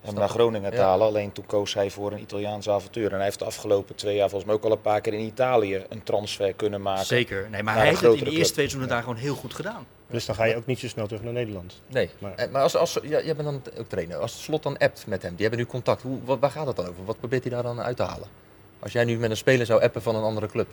[0.00, 0.82] hem naar Groningen te Ja.
[0.82, 1.06] halen.
[1.06, 3.08] Alleen toen koos hij voor een Italiaans avontuur.
[3.10, 5.20] En hij heeft de afgelopen twee jaar volgens mij ook al een paar keer in
[5.20, 7.06] Italië een transfer kunnen maken.
[7.06, 7.46] Zeker.
[7.50, 9.86] Nee, maar hij heeft het in de eerste twee seizoenen daar gewoon heel goed gedaan.
[10.06, 11.80] Dus dan ga je ook niet zo snel terug naar Nederland.
[11.86, 14.16] Nee, Maar- maar, maar als, als, ja, jij bent dan ook trainer.
[14.16, 16.02] Als Slot dan appt met hem, die hebben nu contact.
[16.02, 17.04] Hoe, wat, waar gaat het dan over?
[17.04, 18.28] Wat probeert hij daar dan uit te halen?
[18.78, 20.66] Als jij nu met een speler zou appen van een andere club.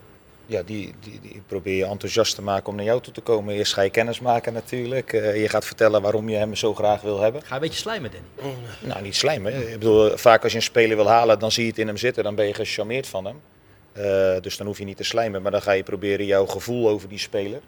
[0.45, 3.53] Ja, die, die, die probeer je enthousiast te maken om naar jou toe te komen.
[3.53, 5.13] Eerst ga je kennis maken natuurlijk.
[5.13, 7.41] Eh, je gaat vertellen waarom je hem zo graag wil hebben.
[7.41, 8.55] Ga je een beetje slijmen, Danny?
[8.79, 9.71] Nou, niet slijmen.
[9.71, 11.97] Ik bedoel, vaak als je een speler wil halen, dan zie je het in hem
[11.97, 12.23] zitten.
[12.23, 13.41] Dan ben je gecharmeerd van hem.
[13.93, 15.41] Eh, dus dan hoef je niet te slijmen.
[15.41, 17.61] Maar dan ga je proberen jouw gevoel over die speler.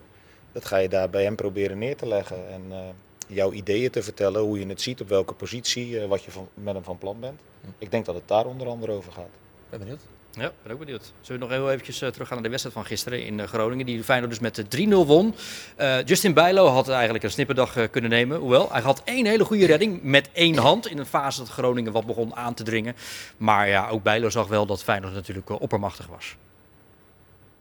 [0.52, 2.50] Dat ga je daar bij hem proberen neer te leggen.
[2.50, 2.80] En eh,
[3.28, 6.48] jouw ideeën te vertellen, hoe je het ziet, op welke positie, eh, wat je van,
[6.54, 7.40] met hem van plan bent.
[7.78, 9.30] Ik denk dat het daar onder andere over gaat.
[9.70, 10.02] Ben benieuwd.
[10.38, 11.12] Ja, ben ook benieuwd.
[11.22, 13.86] Zullen we nog heel eventjes uh, teruggaan naar de wedstrijd van gisteren in uh, Groningen,
[13.86, 15.36] die Feyenoord dus met 3-0 won.
[15.80, 19.66] Uh, Justin Bijlo had eigenlijk een snipperdag kunnen nemen, hoewel hij had één hele goede
[19.66, 22.96] redding met één hand in een fase dat Groningen wat begon aan te dringen.
[23.38, 26.36] Maar ja, ook Bijlo zag wel dat Feyenoord natuurlijk oppermachtig was.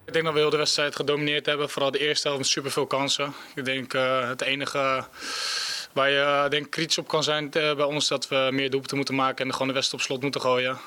[0.04, 2.87] Ik denk dat we heel de wedstrijd gedomineerd hebben, vooral de eerste helft met superveel
[2.87, 3.33] kansen.
[3.54, 3.93] Ik denk
[4.28, 5.04] het enige
[5.93, 9.47] waar je denk, kritisch op kan zijn bij ons dat we meer doelpunten moeten maken
[9.47, 10.78] en gewoon de wedstrijd op slot moeten gooien.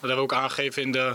[0.00, 1.14] Dat hebben we ook aangegeven in de,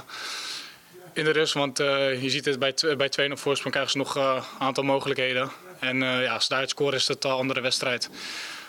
[1.13, 1.53] in de rust.
[1.53, 4.43] Want uh, je ziet het bij, bij 2 op voorsprong krijgen ze nog een uh,
[4.59, 5.50] aantal mogelijkheden.
[5.79, 8.09] En uh, ja, als daar het scoren is het een andere wedstrijd.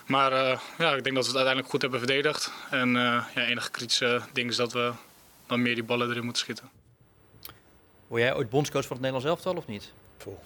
[0.07, 0.33] Maar
[0.79, 2.53] ja, ik denk dat we het uiteindelijk goed hebben verdedigd.
[2.71, 2.93] En
[3.35, 4.93] ja, enige kritische ding is dat we
[5.47, 6.71] dan meer die ballen erin moeten schieten.
[8.07, 9.93] Word jij ooit bondscoach van het Nederlands elftal of niet?
[10.17, 10.37] Poeh,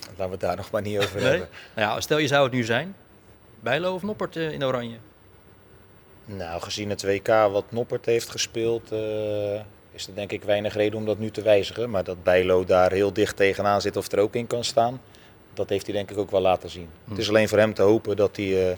[0.00, 1.24] laten we het daar nog maar niet over nee?
[1.24, 1.48] hebben.
[1.74, 2.96] Nou ja, stel je zou het nu zijn.
[3.60, 4.96] Bijlo of Noppert in oranje?
[6.24, 9.60] Nou, gezien het WK wat Noppert heeft gespeeld, uh,
[9.92, 11.90] is er denk ik weinig reden om dat nu te wijzigen.
[11.90, 15.00] Maar dat Bijlo daar heel dicht tegenaan zit of er ook in kan staan,
[15.54, 16.88] dat heeft hij denk ik ook wel laten zien.
[17.04, 17.10] Hm.
[17.10, 18.76] Het is alleen voor hem te hopen dat hij uh,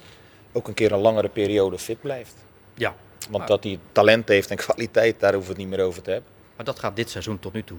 [0.52, 2.34] ook een keer een langere periode fit blijft.
[2.74, 2.94] Ja.
[3.18, 3.46] Want maar...
[3.46, 6.30] dat hij talent heeft en kwaliteit, daar hoeven we het niet meer over te hebben.
[6.56, 7.78] Maar dat gaat dit seizoen tot nu toe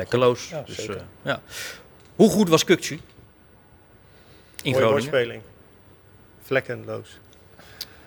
[0.00, 0.48] vlekkeloos.
[0.48, 0.96] Ja, dus, zeker.
[0.96, 1.42] Uh, ja.
[2.16, 2.94] Hoe goed was Kukcu?
[2.94, 3.00] In
[4.62, 4.90] Mooie Groningen?
[4.90, 5.42] woordspeling.
[6.42, 7.18] Vlekkenloos.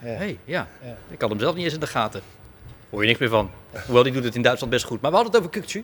[0.03, 0.67] Hey, ja.
[1.09, 2.21] Ik had hem zelf niet eens in de gaten.
[2.89, 3.51] Hoor je niks meer van.
[3.85, 5.01] Hoewel, die doet het in Duitsland best goed.
[5.01, 5.83] Maar we hadden het over Kukcu.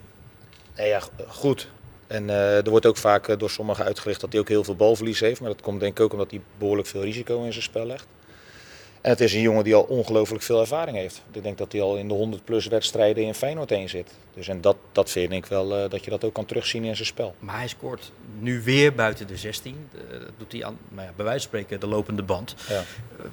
[0.75, 1.69] Nee, ja, goed.
[2.07, 4.75] En uh, er wordt ook vaak uh, door sommigen uitgelicht dat hij ook heel veel
[4.75, 5.41] balverlies heeft.
[5.41, 8.07] Maar dat komt denk ik ook omdat hij behoorlijk veel risico in zijn spel legt.
[9.01, 11.21] En het is een jongen die al ongelooflijk veel ervaring heeft.
[11.31, 14.11] Ik denk dat hij al in de 100 plus wedstrijden in Feyenoord heen zit.
[14.33, 16.95] Dus en dat, dat vind ik wel uh, dat je dat ook kan terugzien in
[16.95, 17.35] zijn spel.
[17.39, 19.89] Maar hij scoort nu weer buiten de 16.
[19.93, 22.55] Uh, dat doet hij aan, nou ja, bij wijze van spreken, de lopende band.
[22.69, 22.75] Ja.
[22.75, 22.81] Uh,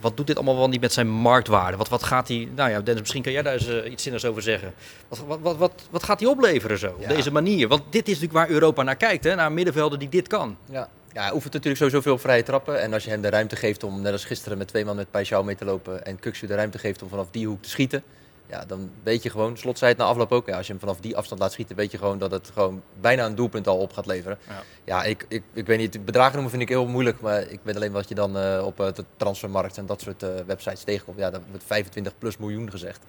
[0.00, 1.76] wat doet dit allemaal wel niet met zijn marktwaarde?
[1.76, 4.24] Wat, wat gaat hij, nou ja, Dennis, misschien kan jij daar eens uh, iets zinnigs
[4.24, 4.74] over zeggen.
[5.08, 7.08] Wat, wat, wat, wat, wat gaat hij opleveren zo, Ja.
[7.10, 7.68] op deze manier?
[7.68, 9.34] Want dit is natuurlijk waar Europa naar kijkt, hè?
[9.34, 10.56] naar middenvelden die dit kan.
[10.70, 10.88] Ja.
[11.12, 12.80] Ja, hij oefent natuurlijk sowieso veel vrije trappen.
[12.80, 15.06] En als je hem de ruimte geeft om, net als gisteren, met twee man met
[15.06, 16.04] Paixão mee te lopen.
[16.04, 18.02] En Kuksu de ruimte geeft om vanaf die hoek te schieten.
[18.46, 20.46] Ja, dan weet je gewoon, Slot zei het na afloop ook.
[20.46, 22.82] Ja, als je hem vanaf die afstand laat schieten, weet je gewoon dat het gewoon
[23.00, 24.38] bijna een doelpunt al op gaat leveren.
[24.48, 24.62] Ja.
[24.84, 27.20] Ja, ik, ik, ik weet niet, bedragen noemen vind ik heel moeilijk.
[27.20, 30.22] Maar ik weet alleen wat je dan uh, op uh, de transfermarkt en dat soort
[30.22, 31.18] uh, websites tegenkomt.
[31.18, 33.00] Ja, daar wordt 25 plus miljoen gezegd.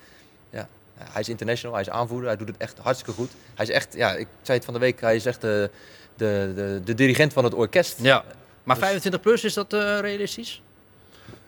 [0.50, 0.68] Ja.
[0.98, 3.32] Hij is international, hij is aanvoerder, hij doet het echt hartstikke goed.
[3.56, 5.44] Hij is echt, ja, ik zei het van de week, hij is echt
[6.18, 8.00] de, de, de dirigent van het orkest.
[8.02, 8.24] Ja.
[8.64, 10.62] Maar Dus- 25 plus, is dat uh, realistisch?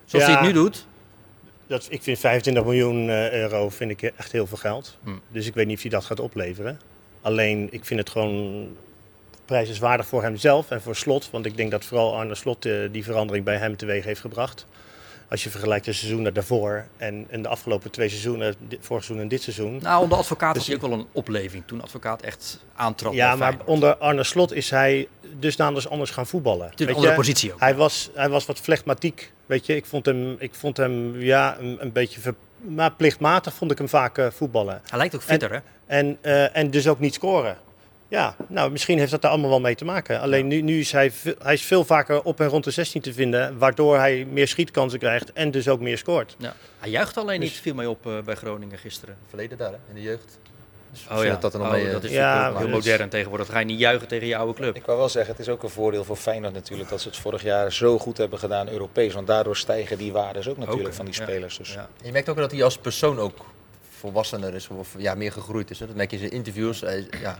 [0.06, 0.32] Zoals Ja.
[0.32, 0.86] hij het nu doet?
[1.68, 4.98] Dat, ik vind 25 miljoen uh, euro vind ik echt heel veel geld.
[5.04, 5.10] Hm.
[5.32, 6.80] Dus ik weet niet of hij dat gaat opleveren.
[7.22, 8.68] Alleen, ik vind het gewoon
[9.46, 11.30] prijzenswaardig voor hemzelf en voor Slot.
[11.32, 14.66] Want ik denk dat vooral Arne Slot uh, die verandering bij hem teweeg heeft gebracht.
[15.30, 19.24] Als je vergelijkt de seizoenen daarvoor en, en de afgelopen twee seizoenen, dit, vorig seizoen
[19.24, 19.80] en dit seizoen.
[19.82, 21.64] Nou, onder advocaat Dus was hij ook wel een opleving.
[21.66, 23.14] Toen advocaat echt aantrad.
[23.14, 25.08] ja, maar onder Arne Slot is hij
[25.40, 26.72] dusdanig anders gaan voetballen.
[26.76, 27.16] Weet andere je?
[27.16, 27.60] positie ook.
[27.60, 29.76] Hij was, hij was wat flegmatiek, weet je.
[29.76, 33.78] Ik vond hem, ik vond hem ja, een, een beetje ver, maar plichtmatig vond ik
[33.78, 34.82] hem vaak uh, voetballen.
[34.90, 35.60] Hij lijkt ook fitter, hè?
[35.86, 37.58] En, uh, en dus ook niet scoren.
[38.10, 40.20] Ja, nou, misschien heeft dat daar allemaal wel mee te maken.
[40.22, 41.12] Alleen nu, nu is hij,
[41.44, 45.00] hij is veel vaker op en rond de 16 te vinden, waardoor hij meer schietkansen
[45.00, 46.36] krijgt en dus ook meer scoort.
[46.38, 46.54] Ja.
[46.80, 49.18] Hij juicht alleen Dus- niet, viel mij op uh, bij Groningen gisteren.
[49.28, 50.40] Verleden daar, hè, in de jeugd.
[50.92, 53.10] Dus Oh ja, dat er nog oh, mee, eh, dat is Ja, heel dus- modern
[53.10, 53.48] tegenwoordig.
[53.48, 54.76] Ga je niet juichen tegen je oude club.
[54.76, 57.18] Ik wou wel zeggen, het is ook een voordeel voor Feyenoord natuurlijk dat ze het
[57.18, 59.14] vorig jaar zo goed hebben gedaan Europees.
[59.14, 61.24] Want daardoor stijgen die waardes ook natuurlijk Ook, van die ja.
[61.24, 61.58] spelers.
[61.58, 61.74] Dus.
[61.74, 61.90] Ja.
[62.04, 63.38] Je merkt ook dat hij als persoon ook
[63.90, 65.80] volwassener is, of ja, meer gegroeid is.
[65.80, 65.88] Hè.
[65.88, 66.80] Dat merk je in zijn interviews.
[67.22, 67.40] Ja,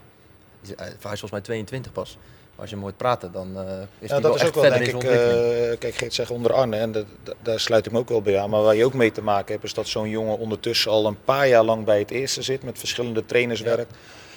[0.62, 2.18] hij is hij is volgens mij 22 pas.
[2.52, 4.48] Maar als je hem hoort praten, dan uh, is Ja, hij dat wel is echt
[4.58, 7.06] ook wel denk ik, eh, kijk Geert zegt onder Arne en dat-
[7.42, 8.50] daar sluit ik me ook wel bij aan.
[8.50, 11.24] Maar waar je ook mee te maken hebt is dat zo'n jongen ondertussen al een
[11.24, 12.64] paar jaar lang bij het eerste zit.
[12.64, 13.94] Met verschillende trainers werkt,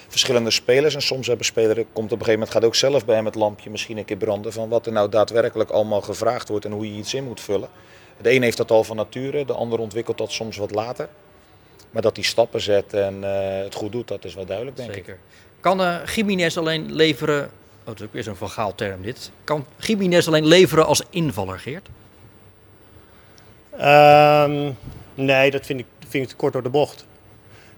[0.09, 0.95] verschillende spelers.
[0.95, 3.35] En soms hebben spelers, komt op een gegeven moment gaat ook zelf bij hem het
[3.35, 4.53] lampje misschien een keer branden.
[4.53, 7.69] Van wat er nou daadwerkelijk allemaal gevraagd wordt en hoe je iets in moet vullen.
[8.21, 11.09] De een heeft dat al van nature, de ander ontwikkelt dat soms wat later.
[11.91, 14.91] Maar dat hij stappen zet en eh, het goed doet, dat is wel duidelijk denk
[14.95, 15.19] ik.
[15.63, 17.45] Kan uh, alleen leveren...
[17.45, 19.31] Oh, dat is ook weer zo'n van Gaal term dit.
[19.45, 21.89] Kan Jiménez alleen leveren als invaller, Geert?
[23.79, 24.71] Ehm,
[25.15, 27.07] nee, dat vind ik, vind ik te kort door de bocht.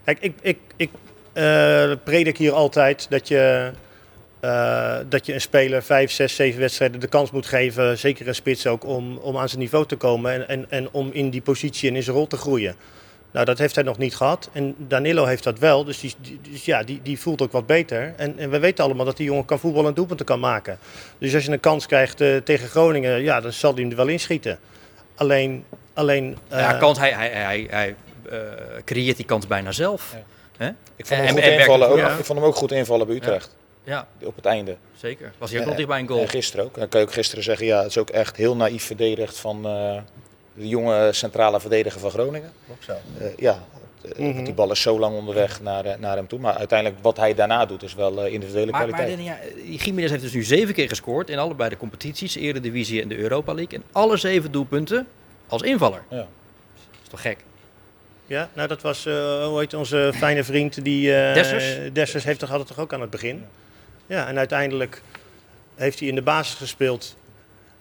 [0.03, 0.89] Kijk, ik, ik, ik,
[1.33, 3.71] eh, predik hier altijd dat je,
[4.39, 8.35] eh, dat je een speler vijf, zes, zeven wedstrijden de kans moet geven, zeker een
[8.35, 11.41] spits ook, om, om aan zijn niveau te komen en, en, en om in die
[11.41, 12.75] positie en in zijn rol te groeien.
[13.35, 14.49] Nou, dat heeft hij nog niet gehad.
[14.51, 15.83] En Danilo heeft dat wel.
[15.83, 18.13] Dus, die, die- dus ja, die, die voelt ook wat beter.
[18.17, 20.77] En, en we weten allemaal dat die jongen kan voetballen en doelpunten kan maken.
[21.17, 23.97] Dus als je een kans krijgt eh, tegen Groningen, ja, dan zal hij hem er
[23.97, 24.59] wel inschieten.
[25.15, 27.95] Alleen, alleen ja, eh, kans, hij, hij, hij, hij
[28.29, 28.37] eh,
[28.85, 30.15] creëert die kans bijna zelf.
[30.59, 30.75] Ja.
[30.95, 31.89] Ik vond hem En- goed en invallen.
[31.89, 31.97] ook.
[31.97, 32.17] ja.
[32.17, 33.55] Ik vond hem ook goed invallen bij Utrecht.
[33.83, 34.75] Ja, Op het einde.
[34.95, 35.31] zeker.
[35.37, 36.21] Was hij ook Ja, nog dichtbij een goal.
[36.21, 36.75] En gisteren ook.
[36.75, 39.65] Dan kan je ook gisteren zeggen, ja, het is ook echt heel naïef verdedigd van
[39.65, 39.97] eh,
[40.55, 42.51] de jonge centrale verdediger van Groningen.
[42.65, 42.91] Klopt zo.
[42.91, 43.63] Eh, ja,
[44.17, 46.39] want die bal is zo lang onderweg naar, eh, naar hem toe.
[46.39, 49.25] Maar uiteindelijk wat hij daarna doet is wel eh, individuele Maar, maar kwaliteit.
[49.25, 53.01] Danny, ja, die Jiménez heeft dus nu zeven keer gescoord in allebei de competities, Eredivisie
[53.01, 53.77] en de Europa League.
[53.77, 55.07] En alle zeven doelpunten
[55.47, 56.03] als invaller.
[56.09, 56.17] Ja.
[56.17, 56.27] Dat
[57.03, 57.37] is toch gek?
[58.27, 61.93] Ja, nou dat was, eh heet onze fijne vriend, die eh Dessers?
[61.93, 63.45] Dessers heeft toch altijd toch ook aan het begin.
[64.05, 65.01] Ja, en uiteindelijk
[65.75, 67.15] heeft hij in de basis gespeeld.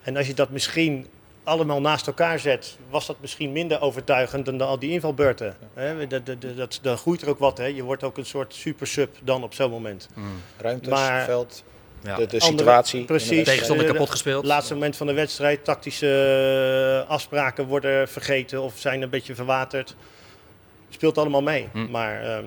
[0.03, 1.07] En als je dat misschien
[1.44, 5.57] allemaal naast elkaar zet, was dat misschien minder overtuigend dan al die invalbeurten.
[5.74, 7.64] Hè, dat, dat, dat, dan groeit er ook wat, hè.
[7.66, 10.09] je wordt ook een soort super sub dan op zo'n moment.
[10.57, 11.64] Ruimtes, Maar- veld,
[12.02, 12.16] Ja.
[12.16, 13.04] de, de Andere- situatie.
[13.04, 13.44] precies.
[13.44, 14.44] Tegenstander kapot gespeeld.
[14.44, 19.94] Laatste moment van de wedstrijd, tactische eh, afspraken worden vergeten of zijn een beetje verwaterd.
[20.88, 21.68] Speelt allemaal mee.
[21.72, 21.90] Hm.
[21.90, 22.44] Maar eh,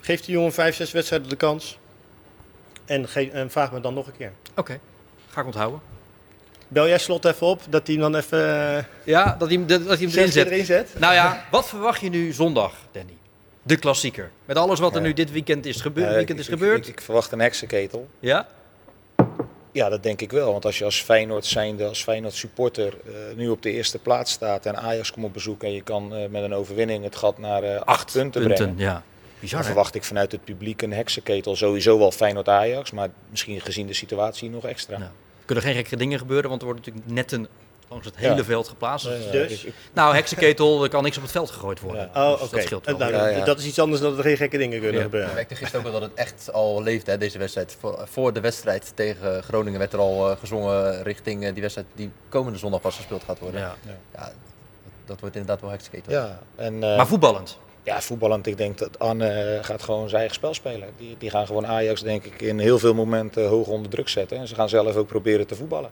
[0.00, 1.78] geef die jongen vijf, zes wedstrijden de kans.
[2.84, 4.32] En, ge- en vraag me dan nog een keer.
[4.56, 4.78] Oké,
[5.30, 5.80] ga ik onthouden.
[6.72, 8.38] Bel jij slot even op, dat hij dan even
[8.76, 10.46] eh, Ja, dat hij, hem- dat hij hem erin zet.
[10.46, 10.94] erin zet?
[10.98, 13.12] Nou ja, wat verwacht je nu zondag, Danny?
[13.62, 14.30] De klassieker.
[14.44, 15.06] Met alles wat er Ja.
[15.06, 16.86] nu dit weekend is, gebeu- Eh, weekend is ik- gebeurd.
[16.86, 18.08] Ik, ik verwacht een heksenketel.
[18.18, 18.46] ja?
[19.72, 20.52] Ja, dat denk ik wel.
[20.52, 24.32] Want als je als Feyenoord zijnde, als Feyenoord supporter eh, nu op de eerste plaats
[24.32, 27.38] staat en Ajax komt op bezoek en je kan eh, met een overwinning het gat
[27.38, 28.74] naar acht, punten, brengen.
[28.76, 29.02] ja.
[29.40, 29.74] Bizar, Dan hè?
[29.74, 31.56] verwacht ik vanuit het publiek een heksenketel.
[31.56, 34.98] Sowieso wel Feyenoord-Ajax, maar misschien gezien de situatie nog extra.
[34.98, 35.12] Ja.
[35.56, 37.48] Er kunnen geen gekke dingen gebeuren, want er wordt natuurlijk netten
[37.88, 38.44] langs het hele Ja.
[38.44, 39.06] veld geplaatst.
[39.32, 39.66] Dus?
[39.92, 42.10] Nou, heksenketel, er kan niks op het veld gegooid worden.
[42.14, 42.30] Ja.
[42.32, 42.50] Oh, Dus.
[42.50, 42.96] Dat scheelt wel.
[42.98, 43.44] Nou, Ja, ja.
[43.44, 44.98] Dat is iets anders dan dat er geen gekke dingen kunnen Ja.
[44.98, 45.34] Ik gebeuren.
[45.34, 47.76] merkte gisteren ook wel dat het echt al leeft, hè, deze wedstrijd.
[48.04, 52.10] Voor, de wedstrijd tegen Groningen werd er al eh, gezongen richting eh, die wedstrijd die
[52.28, 53.60] komende zondag pas gespeeld gaat worden.
[53.60, 53.74] Ja.
[53.86, 54.18] Ja.
[54.20, 54.32] dat,
[55.06, 56.12] dat wordt inderdaad wel heksketen.
[56.12, 57.58] ja, en, eh, Maar voetballend.
[57.82, 60.88] Ja, voetballend, ik denk dat Anne eh, gaat gewoon zijn eigen spel spelen.
[60.96, 64.38] Die, die gaan gewoon Ajax, denk ik, in heel veel momenten hoog onder druk zetten.
[64.38, 65.90] En ze gaan zelf ook proberen te voetballen.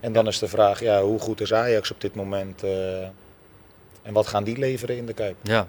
[0.00, 2.62] En dan is de vraag, ja, hoe goed is Ajax op dit moment?
[2.62, 3.02] eh,
[4.02, 5.36] en wat gaan die leveren in de Kuip?
[5.42, 5.68] Ja.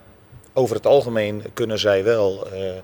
[0.53, 2.75] Over het algemeen kunnen zij wel eh,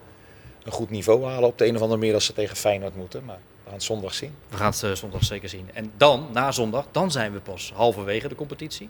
[0.64, 3.26] een goed niveau halen op de een of andere manier als ze tegen Feyenoord moeten.
[3.26, 4.36] Maar we gaan het zondag zien.
[4.50, 5.70] We gaan het zondag zeker zien.
[5.74, 8.90] En dan, na zondag, dan zijn we pas halverwege de competitie.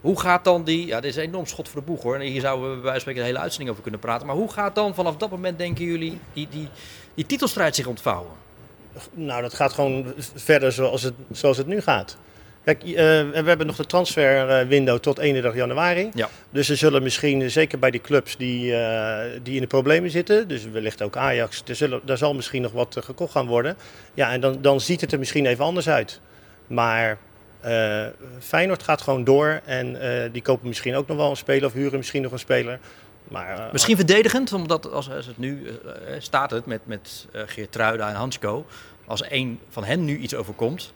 [0.00, 0.86] Hoe gaat dan die...
[0.86, 2.14] Ja, dit is een enorm schot voor de boeg hoor.
[2.14, 4.26] En hier zouden we bij wijze van spreken een hele uitzending over kunnen praten.
[4.26, 6.68] Maar hoe gaat dan vanaf dat moment, denken jullie, die, die,
[7.14, 8.32] die titelstrijd zich ontvouwen?
[9.12, 12.16] Nou, dat gaat gewoon verder zoals het, zoals het nu gaat.
[12.64, 16.10] Kijk, eh, we hebben nog de transferwindow tot 31 januari.
[16.14, 16.28] Ja.
[16.50, 20.10] Dus er zullen misschien, eh, zeker bij die clubs die, eh, die in de problemen
[20.10, 23.46] zitten, dus wellicht ook Ajax, er, zullen, daar zal misschien nog wat eh, gekocht gaan
[23.46, 23.76] worden.
[24.14, 26.20] Ja, en dan, dan ziet het er misschien even anders uit.
[26.66, 27.18] Maar
[27.60, 28.06] eh,
[28.40, 31.72] Feyenoord gaat gewoon door en eh, die kopen misschien ook nog wel een speler of
[31.72, 32.78] huren misschien nog een speler.
[33.28, 35.66] Maar, eh, Misschien verdedigend, omdat als, als het nu
[36.18, 38.66] staat het met, met eh Geert Truida en Hansko.
[39.06, 40.92] Als een van hen nu iets overkomt,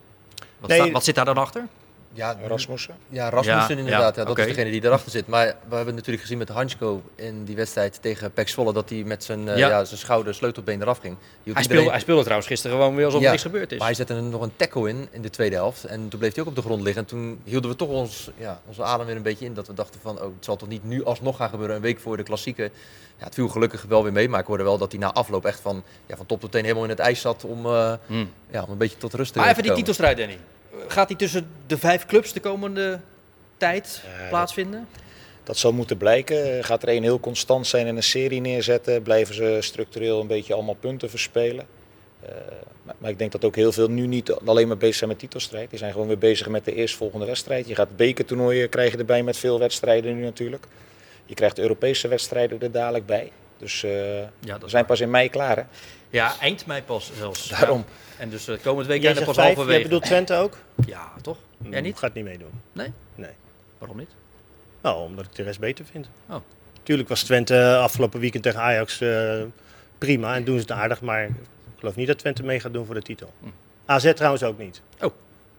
[0.59, 0.81] wat, Nee.
[0.81, 1.66] sta- wat zit daar dan achter?
[2.14, 2.94] Ja, Rasmussen?
[3.09, 4.14] Ja, Rasmussen Ja, inderdaad.
[4.14, 5.27] ja, Ja, dat is degene die erachter zit.
[5.27, 8.72] Maar we hebben natuurlijk gezien met Hansko in die wedstrijd tegen Pek Zwolle...
[8.72, 9.68] dat hij met zijn, eh, Ja.
[9.68, 9.85] ja.
[9.85, 11.16] zijn schouder sleutelbeen eraf ging.
[11.18, 13.79] Hij iedereen- speelde, hij speelde trouwens gisteren gewoon weer alsof er niks gebeurd is.
[13.79, 15.85] Maar hij zette er nog een tackle in, in de tweede helft.
[15.85, 17.03] En toen bleef hij ook op de grond liggen.
[17.03, 19.55] En toen hielden we toch ons, ja, onze adem weer een beetje in.
[19.55, 21.77] Dat we dachten van, oh, het zal toch niet nu alsnog gaan gebeuren.
[21.77, 22.70] Een week voor de klassieke.
[23.18, 24.29] Ja, het viel gelukkig wel weer mee.
[24.29, 26.62] Maar ik hoorde wel dat hij na afloop echt van, ja, van top tot teen
[26.62, 27.44] helemaal in het ijs zat.
[27.44, 28.31] Om, eh, Hmm.
[28.51, 29.85] ja, om een beetje tot rust te Maar even die komen.
[29.87, 30.38] titelstrijd, Danny.
[30.88, 33.00] Gaat die tussen de vijf clubs de komende
[33.56, 34.88] tijd Ja, plaatsvinden?
[35.44, 36.64] Dat zal moeten blijken.
[36.64, 39.02] Gaat er een heel constant zijn en een serie neerzetten?
[39.02, 41.66] Blijven ze structureel een beetje allemaal punten verspelen?
[42.20, 42.30] Eh,
[42.82, 45.18] maar, maar ik denk dat ook heel veel nu niet alleen maar bezig zijn met
[45.18, 45.70] titelstrijd.
[45.70, 47.68] Die zijn gewoon weer bezig met de eerstvolgende wedstrijd.
[47.68, 50.64] Je gaat bekertoernooien krijgen erbij met veel wedstrijden nu natuurlijk.
[51.26, 53.30] Je krijgt Europese wedstrijden er dadelijk bij.
[53.58, 54.85] Dus eh, Ja, dat we zijn waar.
[54.85, 55.62] pas in mei klaar hè?
[56.11, 57.48] Ja, eind mei pas zelfs.
[57.48, 57.85] Daarom.
[57.88, 57.94] Ja.
[58.18, 59.83] En dus uh, komend week jij zijn zegt pas vijf, jij halverwege.
[59.83, 60.57] bedoelt Twente ook?
[60.87, 61.37] Ja, toch?
[61.62, 61.98] Jij Hmm, niet?
[61.98, 62.61] Gaat niet meedoen.
[62.72, 62.92] Nee?
[63.14, 63.31] Nee.
[63.79, 64.11] Waarom niet?
[64.81, 66.09] Nou, omdat ik de rest beter vind.
[66.29, 66.37] Oh.
[66.83, 69.40] Tuurlijk was Twente afgelopen weekend tegen Ajax eh,
[69.98, 71.33] prima en doen ze het aardig, maar ik
[71.79, 73.33] geloof niet dat Twente mee gaat doen voor de titel.
[73.40, 73.46] Hm.
[73.87, 74.81] AZ trouwens ook niet.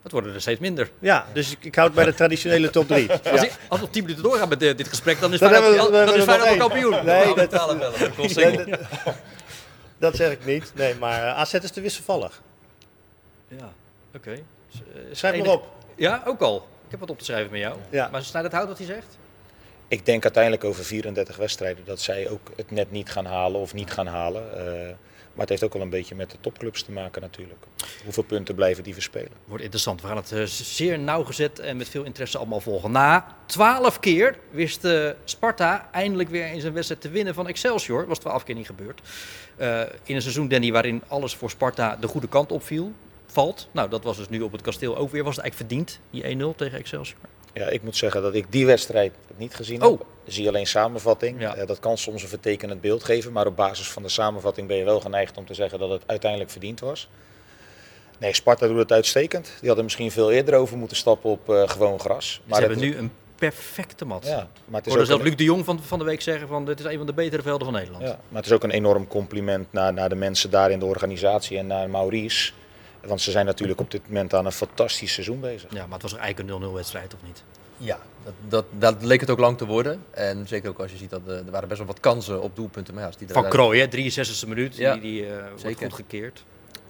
[0.04, 0.90] Het worden er steeds minder.
[1.00, 3.12] Ja, dus ik, ik houd bij de traditionele top 3.
[3.32, 5.94] Als, ik, als we op 10 minuten doorgaan met eh, dit gesprek, dan is Feyenoord,
[6.26, 6.92] nog kampioen.
[7.06, 7.52] Nee, Nou, dat-.
[8.18, 8.66] Dat single.
[8.66, 8.80] dat,
[10.04, 10.72] dat zeg ik niet.
[10.76, 12.42] Nee, maar eh, AZ is te wisselvallig.
[13.48, 13.74] Ja,
[14.16, 14.32] oké.
[14.32, 14.40] Eh,
[15.12, 15.68] Schrijf enig- maar op.
[15.96, 16.56] Ja, ook al.
[16.86, 17.78] Ik heb wat op te schrijven met jou.
[17.90, 18.10] Ja.
[18.12, 19.18] Maar snijdt het hout wat hij zegt?
[19.88, 23.74] Ik denk uiteindelijk over 34 wedstrijden dat zij ook het net niet gaan halen of
[23.74, 24.68] niet gaan halen.
[24.88, 24.96] Eh,
[25.34, 27.66] maar het heeft ook wel een beetje met de topclubs te maken natuurlijk.
[28.04, 29.32] Hoeveel punten blijven die verspelen?
[29.46, 30.02] Wordt interessant.
[30.02, 32.92] We gaan het eh, zeer nauwgezet en met veel interesse allemaal volgen.
[32.92, 38.08] Na twaalf keer wist eh, Sparta eindelijk weer in zijn wedstrijd te winnen van Excelsior.
[38.08, 39.02] Was twaalf keer niet gebeurd.
[39.56, 42.92] Eh, in een seizoen, Danny, waarin alles voor Sparta de goede kant opviel.
[43.26, 43.68] Valt.
[43.72, 45.24] Nou, dat was dus nu op het kasteel ook weer.
[45.24, 47.20] Was het eigenlijk verdiend, die 1-0 tegen Excelsior?
[47.54, 49.92] Ja, ik moet zeggen dat ik die wedstrijd niet gezien Oh.
[50.00, 50.08] heb.
[50.26, 51.40] Zie alleen samenvatting.
[51.42, 51.56] Ja.
[51.56, 54.78] Eh, dat kan soms een vertekenend beeld geven, maar op basis van de samenvatting ben
[54.78, 57.08] je wel geneigd om te zeggen dat het uiteindelijk verdiend was.
[58.20, 59.46] Nee, Sparta doet het uitstekend.
[59.60, 62.42] Die hadden misschien veel eerder over moeten stappen op eh, gewoon gras.
[62.52, 64.26] Ze hebben nu een perfecte mat.
[64.26, 64.36] Ja,
[64.66, 66.48] maar het is hoorde ook zelf een- Luc de Jong van, van de week zeggen
[66.48, 68.04] van dit is een van de betere velden van Nederland.
[68.04, 70.86] Ja, maar het is ook een enorm compliment naar, naar de mensen daar in de
[70.86, 72.52] organisatie en naar Maurice.
[73.06, 75.74] Want ze zijn natuurlijk op dit moment aan een fantastisch seizoen bezig.
[75.74, 77.44] Ja, maar het was eigenlijk een 0-0 wedstrijd, of niet?
[77.78, 80.04] Ja, dat, dat, dat leek het ook lang te worden.
[80.12, 82.56] En zeker ook als je ziet dat eh, er waren best wel wat kansen op
[82.56, 82.94] doelpunten.
[82.94, 83.88] Maar ja, die Van Krooi, hè?
[83.88, 84.76] 63e minuut.
[84.76, 86.44] Ja, die die eh, wordt goed gekeerd.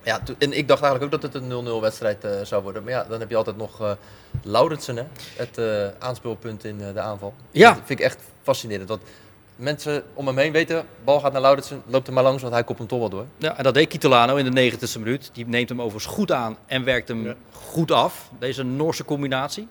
[0.04, 2.84] Ja, en ik dacht eigenlijk ook dat het een 0-0 wedstrijd eh, zou worden.
[2.84, 3.92] Maar ja, dan heb je altijd nog eh
[4.42, 5.04] Laurensen, hè?
[5.36, 7.34] het eh, aanspeelpunt in eh, de aanval.
[7.52, 7.74] Ja.
[7.74, 8.90] Dat vind ik echt fascinerend.
[8.90, 9.02] Want
[9.56, 12.64] mensen om hem heen weten, bal gaat naar Laurensen, loopt er maar langs, want hij
[12.64, 13.26] kopt hem toch wel door.
[13.38, 15.30] Ja, en dat deed Kitolano in de 90e minuut.
[15.34, 17.36] Die neemt hem overigens goed aan en werkt hem Ja.
[17.52, 18.30] goed af.
[18.40, 19.68] Deze Noorse combinatie.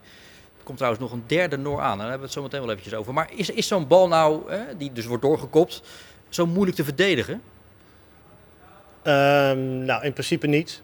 [0.58, 1.92] Er komt trouwens nog een derde Noor aan.
[1.92, 3.12] En daar hebben we het zo meteen wel eventjes over.
[3.14, 5.82] Maar is, is zo'n bal nou, hè, die dus wordt doorgekopt,
[6.28, 7.42] zo moeilijk te verdedigen?
[9.02, 10.82] Ehm, nou, in principe niet.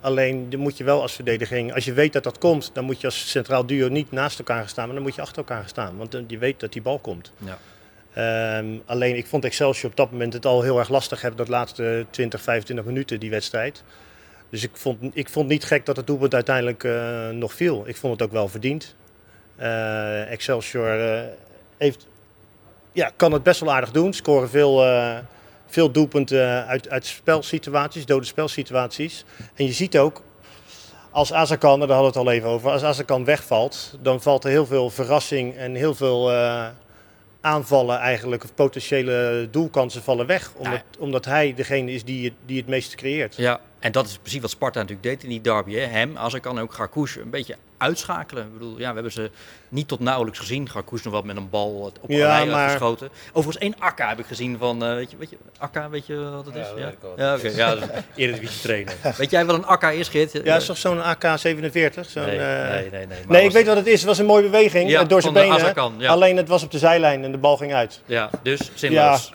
[0.00, 3.00] Alleen dan moet je wel als verdediging, als je weet dat dat komt, dan moet
[3.00, 5.60] je als centraal duo niet naast elkaar gaan staan, maar dan moet je achter elkaar
[5.60, 5.96] gaan staan.
[5.96, 7.32] Want dan- je weet dat die bal komt.
[7.38, 7.58] Ja.
[8.14, 11.48] Ehm, alleen ik vond Excelsior op dat moment het al heel erg lastig hebben, dat
[11.48, 13.82] laatste 20, 25 minuten, die wedstrijd.
[14.50, 17.82] Dus ik vond, ik vond niet gek dat het doelpunt uiteindelijk eh, nog viel.
[17.86, 18.94] Ik vond het ook wel verdiend.
[19.56, 21.22] Eh, Excelsior eh,
[21.76, 22.06] heeft,
[22.92, 24.12] ja, kan het best wel aardig doen.
[24.12, 24.84] Scoren veel,
[25.66, 29.24] veel doelpunten uit, uit spelsituaties, dode spelsituaties.
[29.54, 30.22] En je ziet ook,
[31.10, 34.50] als Azarkan, daar hadden we het al even over, als Azarkan wegvalt, dan valt er
[34.50, 36.30] heel veel verrassing en heel veel
[37.42, 40.52] aanvallen eigenlijk, of potentiële doelkansen vallen weg.
[40.56, 43.36] Omdat, omdat hij degene is die, het- die het meeste creëert.
[43.36, 45.74] Ja, en dat is precies wat Sparta natuurlijk deed in die derby.
[45.74, 45.80] Hè.
[45.86, 48.44] Hem, als ik kan ook Garkouche een beetje uitschakelen.
[48.44, 49.30] Ik bedoel, ja, we hebben ze
[49.68, 50.68] niet tot nauwelijks gezien.
[50.68, 53.08] Garkouche nog wat met een bal op Ja, ja, maar- geschoten.
[53.32, 56.30] Overigens één Akka heb ik gezien van, eh, weet je, weet je, Akka, weet je
[56.30, 56.66] wat het is?
[56.76, 57.48] Ja, ja oké.
[57.56, 58.94] Ja, dat is een Eredivisie trainer.
[59.16, 60.32] weet jij wat een Akka is, Geert?
[60.44, 61.24] Ja, is toch zo'n AK-47?
[62.06, 63.06] Zo'n, nee, eh, nee, nee, nee.
[63.06, 63.98] maar Nee, ik was- weet wat het is.
[63.98, 65.54] Het was een mooie beweging Ja, eh, door zijn benen.
[65.56, 66.10] Azarkan, ja.
[66.10, 68.00] Alleen het was op de zijlijn en de bal ging uit.
[68.06, 69.32] Ja, dus zinloos.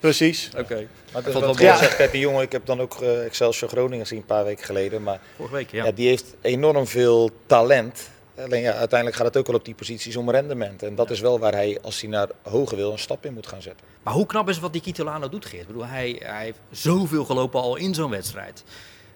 [0.00, 0.50] Precies.
[0.58, 2.66] Oké, Maar het is vond wat het wel Geert zegt, kijk, die jongen, ik heb
[2.66, 5.02] dan ook eh, Excelsior Groningen gezien een paar weken geleden.
[5.02, 5.84] Maar vorige week, ja.
[5.84, 5.92] ja.
[5.92, 8.08] die heeft enorm veel talent.
[8.38, 10.82] Alleen ja, uiteindelijk gaat het ook wel op die posities om rendement.
[10.82, 13.46] En dat is wel waar hij, als hij naar hoger wil, een stap in moet
[13.46, 13.86] gaan zetten.
[14.02, 15.62] Maar hoe knap is het wat die Kitolano doet, Geert?
[15.62, 18.64] Ik bedoel, hij, hij heeft zoveel gelopen al in zo'n wedstrijd.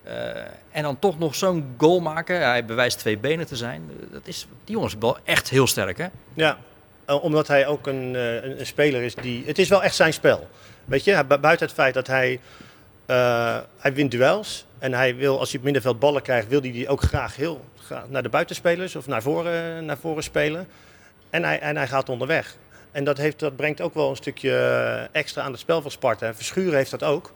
[0.02, 0.36] Eh,
[0.70, 2.40] en dan toch nog zo'n goal maken.
[2.40, 3.90] Hij bewijst twee benen te zijn.
[4.12, 6.06] Dat is, die jongen is wel echt heel sterk, hè?
[6.34, 6.58] Ja,
[7.18, 9.42] omdat hij ook een, eh, een, een speler is die...
[9.46, 10.48] Het is wel echt zijn spel.
[10.84, 12.40] Weet je, bu- buiten het feit dat hij...
[13.06, 14.66] eh, hij wint duels.
[14.78, 17.64] En hij wil, als hij op middenveld ballen krijgt, wil hij die ook graag heel
[17.84, 20.68] graag naar de buitenspelers of naar voren, naar voren spelen.
[21.30, 22.56] En hij, en hij gaat onderweg.
[22.92, 25.90] En dat, heeft, dat brengt ook wel een stukje eh, extra aan het spel van
[25.90, 26.26] Sparta.
[26.26, 27.32] En Verschuren heeft dat ook.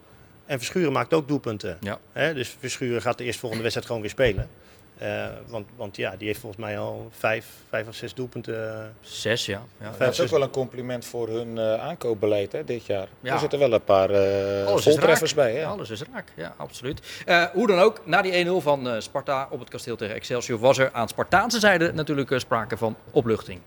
[0.47, 1.79] En Verschuren maakt ook doelpunten.
[1.81, 1.99] Ja.
[2.33, 4.49] Dus Verschuren gaat de eerstvolgende wedstrijd gewoon weer spelen.
[4.99, 8.79] Eh, want, want ja, die heeft volgens mij al vijf, vijf of zes doelpunten.
[8.81, 9.63] eh, Zes, ja.
[9.81, 9.93] ja.
[9.99, 13.09] Dat is ook wel een compliment voor hun eh, aankoopbeleid hè, dit jaar.
[13.21, 13.33] Ja.
[13.33, 15.55] Er zitten wel een paar eh is voltreffers bij.
[15.55, 15.69] Ja.
[15.69, 17.23] Alles is raak, ja, absoluut.
[17.27, 20.59] Eh, hoe dan ook, na die 1-0 van eh, Sparta op het kasteel tegen Excelsior...
[20.59, 23.61] was er aan Spartaanse zijde natuurlijk sprake van opluchting.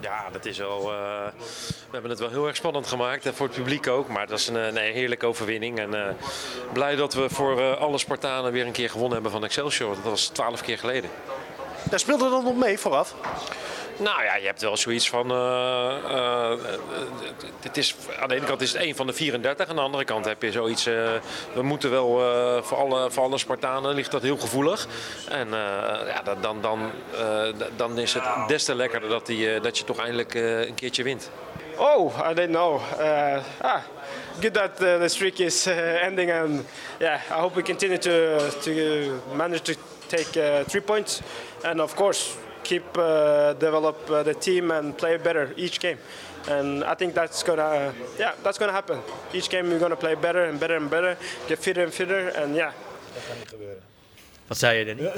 [0.00, 0.78] Ja, dat is wel.
[0.80, 1.26] eh,
[1.66, 3.26] we hebben het wel heel erg spannend gemaakt.
[3.26, 4.08] En voor het publiek ook.
[4.08, 5.78] Maar dat is een, eh, heerlijke overwinning.
[5.78, 6.14] En eh,
[6.72, 9.94] blij dat we voor alle Spartanen weer een keer gewonnen hebben van Excelsior.
[9.94, 11.10] Dat was twaalf keer geleden.
[11.90, 13.14] Daar speelde dan nog mee vooraf.
[13.96, 15.30] Nou ja, je hebt wel zoiets van.
[15.30, 16.58] eh, eh, eh,
[17.60, 19.68] het is, aan de ene kant is het één van de 34.
[19.68, 20.84] Aan de andere kant heb je zoiets.
[20.84, 22.08] we moeten wel.
[22.62, 24.86] voor, alle, voor alle Spartanen ligt dat heel gevoelig.
[25.28, 25.48] En
[26.06, 26.92] ja, dan, dan, dan,
[27.76, 31.30] dan is het des te lekkerder dat, die, dat je toch eindelijk een keertje wint.
[31.76, 32.80] Oh, I didn't know.
[33.00, 33.82] Uh, ah,
[34.40, 35.66] good that the streak is
[36.02, 36.64] ending, and
[36.98, 38.72] yeah, I hope we continue to to
[39.36, 39.72] manage to
[40.06, 41.20] take three points,
[41.62, 45.96] and of course keep uh, develop uh, the team and play better each game.
[46.48, 48.98] And I think that's gonna, yeah, that's gonna happen.
[49.32, 52.54] Each game we're gonna play better and better and better, get fitter and fitter, and
[52.54, 52.72] yeah.
[53.14, 53.82] Dat gaat niet gebeuren.
[54.46, 55.10] Wat zei je, Danny?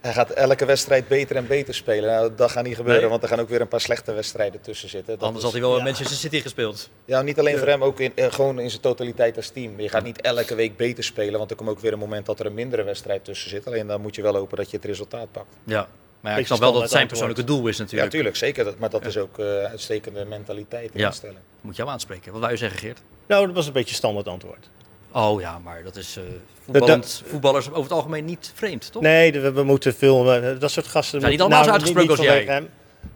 [0.00, 2.10] Hij gaat elke wedstrijd beter en beter spelen.
[2.10, 3.10] Nou, dat gaat niet gebeuren, Nee.
[3.10, 5.14] want er gaan ook weer een paar slechte wedstrijden tussen zitten.
[5.14, 5.78] Dat Anders is- had hij wel ja.
[5.78, 6.88] in Manchester City gespeeld.
[7.04, 9.80] Ja, niet alleen voor hem, ook in, eh, gewoon in zijn totaliteit als team.
[9.80, 12.40] Je gaat niet elke week beter spelen, want er komt ook weer een moment dat
[12.40, 13.66] er een mindere wedstrijd tussen zit.
[13.66, 15.46] Alleen dan moet je wel hopen dat je het resultaat pakt.
[15.64, 15.88] Ja.
[16.24, 18.10] Maar ja, ik snap wel dat het zijn persoonlijke doel is Ja, natuurlijk.
[18.10, 18.64] tuurlijk, zeker.
[18.64, 21.06] Dat, maar dat is ook eh, uitstekende mentaliteit en Ja.
[21.06, 21.38] instelling.
[21.60, 22.30] Moet jou aanspreken.
[22.32, 23.02] Wat wou je zeggen, Geert?
[23.26, 24.68] Nou, dat was een beetje standaard antwoord.
[25.12, 26.22] Oh ja, maar dat is eh
[26.64, 29.02] voetballend, voetballers over het algemeen niet vreemd, toch?
[29.02, 30.32] Nee, we, we moeten veel.
[30.34, 31.20] eh, dat soort gasten.
[31.20, 32.54] Zijn niet moeten- allemaal zo uitgesproken als vanwege jij?
[32.54, 32.68] hem.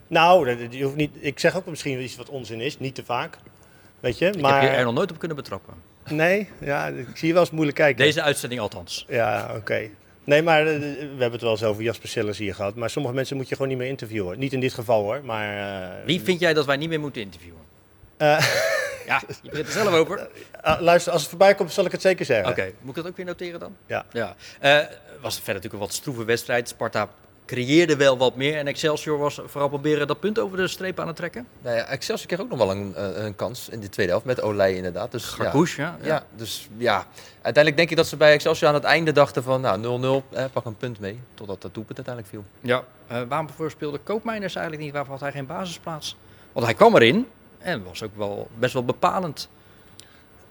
[0.07, 3.37] Nou, je hoeft niet, ik zeg ook misschien iets wat onzin is, niet te vaak.
[3.99, 4.61] Weet je, Ik maar.
[4.61, 5.73] heb je er nog nooit op kunnen betrappen.
[6.09, 8.05] Nee, ja, ik zie je wel eens moeilijk kijken.
[8.05, 9.05] Deze uitzending althans.
[9.07, 9.89] Ja, oké.
[10.29, 12.75] Nee, maar eh, we hebben het wel eens over Jasper Sellers hier gehad.
[12.75, 14.39] Maar sommige mensen moet je gewoon niet meer interviewen.
[14.39, 15.57] Niet in dit geval hoor, maar...
[15.83, 17.59] eh, Wie vind jij dat wij niet meer moeten interviewen?
[18.17, 18.45] eh,
[19.05, 20.19] Ja, je begint er zelf over.
[20.19, 20.29] Oké,
[20.61, 22.73] ah, luister, als het voorbij komt, zal ik het zeker zeggen.
[22.81, 23.75] moet ik dat ook weer noteren dan?
[23.85, 24.05] Ja.
[24.11, 24.35] ja.
[25.21, 26.69] Was verder natuurlijk een wat stroeve wedstrijd.
[26.69, 27.09] Sparta
[27.49, 28.57] creëerde wel wat meer.
[28.57, 31.47] En Excelsior was vooral proberen dat punt over de streep aan het trekken.
[31.61, 34.25] Nou ja, Excelsior kreeg ook nog wel een, eh, een kans in de tweede helft
[34.25, 35.11] met Olij inderdaad.
[35.11, 35.43] Dus, ja.
[35.43, 35.97] Garkouche, ja.
[36.01, 37.05] Ja, dus ja.
[37.41, 40.45] Uiteindelijk denk ik dat ze bij Excelsior aan het einde dachten van nou 0-0, eh,
[40.53, 41.19] pak een punt mee.
[41.33, 42.69] Totdat dat doelpunt uiteindelijk viel.
[42.69, 44.93] Ja, eh, waarom speelde Koopmeiners eigenlijk niet?
[44.93, 46.15] Waarvoor had hij geen basisplaats?
[46.51, 49.49] Want hij kwam erin en was ook wel best wel bepalend.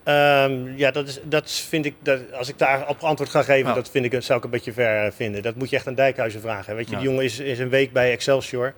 [0.09, 3.69] Ehm, ja, dat, is, dat vind ik, dat, als ik daar op antwoord ga geven,
[3.69, 3.75] Ja.
[3.75, 5.43] dat vind ik, dat zou ik een beetje ver eh, vinden.
[5.43, 6.75] Dat moet je echt aan Dijkhuizen vragen.
[6.77, 6.99] Weet je, Ja.
[6.99, 8.75] die jongen is, is een week bij Excelsior.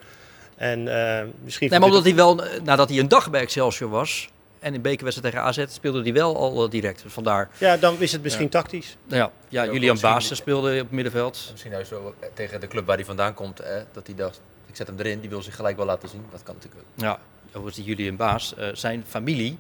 [0.57, 0.89] En
[1.19, 1.71] eh, misschien...
[1.71, 5.35] Nee, maar omdat hij wel, nadat hij een dag bij Excelsior was en in bekerwedstrijd
[5.35, 7.03] tegen AZ, speelde hij wel al eh, direct.
[7.03, 8.97] Dus vandaar, Ja, dan is het misschien tactisch.
[9.07, 11.49] ja, ja Julian Baas speelde op het middenveld.
[11.51, 14.41] Misschien juist zo eh, tegen de club waar hij vandaan komt, eh, dat hij dacht
[14.67, 16.25] ik zet hem erin, die wil zich gelijk wel laten zien.
[16.31, 17.03] Dat kan natuurlijk ook.
[17.05, 19.59] Ja, overigens die Julian Baas, eh, zijn familie,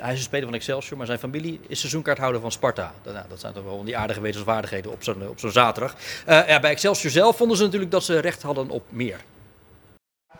[0.00, 2.94] hij is een speler van Excelsior, maar zijn familie is seizoenkaarthouder van Sparta.
[3.04, 5.94] Nou, dat zijn toch wel die aardige wetenswaardigheden op zo'n op zo'n zaterdag.
[6.26, 9.20] Eh, ja, bij Excelsior zelf vonden ze natuurlijk dat ze recht hadden op meer.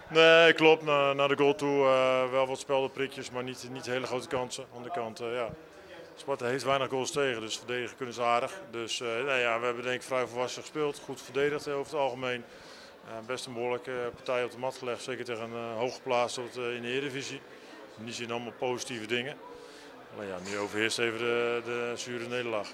[0.09, 0.85] Nee, klopt.
[0.85, 4.65] Na- de goal toe eh, wel wat speldenprikjes, maar niet, niet hele grote kansen.
[4.77, 5.49] Aan de kant, eh, ja.
[6.17, 8.61] Sparta heeft weinig goals tegen, dus verdedigen kunnen ze aardig.
[8.71, 11.01] Dus nee, ja, we hebben denk ik vrij volwassen gespeeld.
[11.05, 12.45] Goed verdedigd over het algemeen.
[13.27, 15.03] Best een behoorlijke eh, partij op de mat gelegd.
[15.03, 17.41] Zeker tegen een hooggeplaatst in de Eredivisie.
[18.03, 19.37] In die zin allemaal positieve dingen.
[20.17, 22.69] Alleen ja, nu overheerst even de, de zure nederlaag.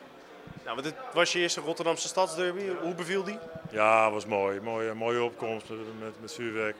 [0.65, 2.63] Nou, maar dit was je eerste Rotterdamse stadsderby.
[2.83, 3.39] Hoe beviel die?
[3.71, 4.61] Ja, was mooi.
[4.61, 6.77] Mooie, mooie opkomst met, met, met vuurwerk.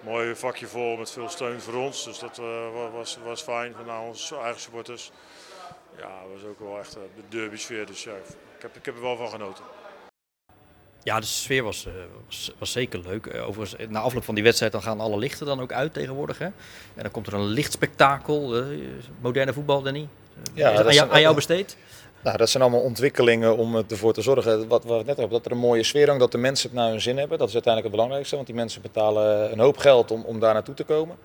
[0.00, 2.04] Mooi vakje vol met veel steun voor ons.
[2.04, 5.10] Dus dat eh, wa- was, was fijn van nou, onze eigen supporters.
[5.98, 7.86] Ja, was ook wel echt eh, de derby sfeer.
[7.86, 8.12] Dus ja,
[8.56, 9.64] ik heb, ik heb er wel van genoten.
[11.04, 11.92] Ja, de sfeer was, eh,
[12.26, 13.26] was, was zeker leuk.
[13.26, 15.94] Eh, overigens, eh, na afloop van die wedstrijd dan gaan alle lichten dan ook uit
[15.94, 16.38] tegenwoordig.
[16.38, 16.44] Hè?
[16.44, 18.56] En dan komt er een lichtspektakel.
[18.56, 18.64] eh,
[19.20, 20.08] moderne voetbal, Danny.
[20.54, 21.76] Ja, Is dat aan, jou, een- aan jou besteed?
[22.22, 25.52] Nou, dat zijn allemaal ontwikkelingen om ervoor te zorgen, wat we net hebben, dat er
[25.52, 27.38] een mooie sfeer hangt, dat de mensen het naar hun zin hebben.
[27.38, 30.54] Dat is uiteindelijk het belangrijkste, want die mensen betalen een hoop geld om, om daar
[30.54, 31.16] naartoe te komen.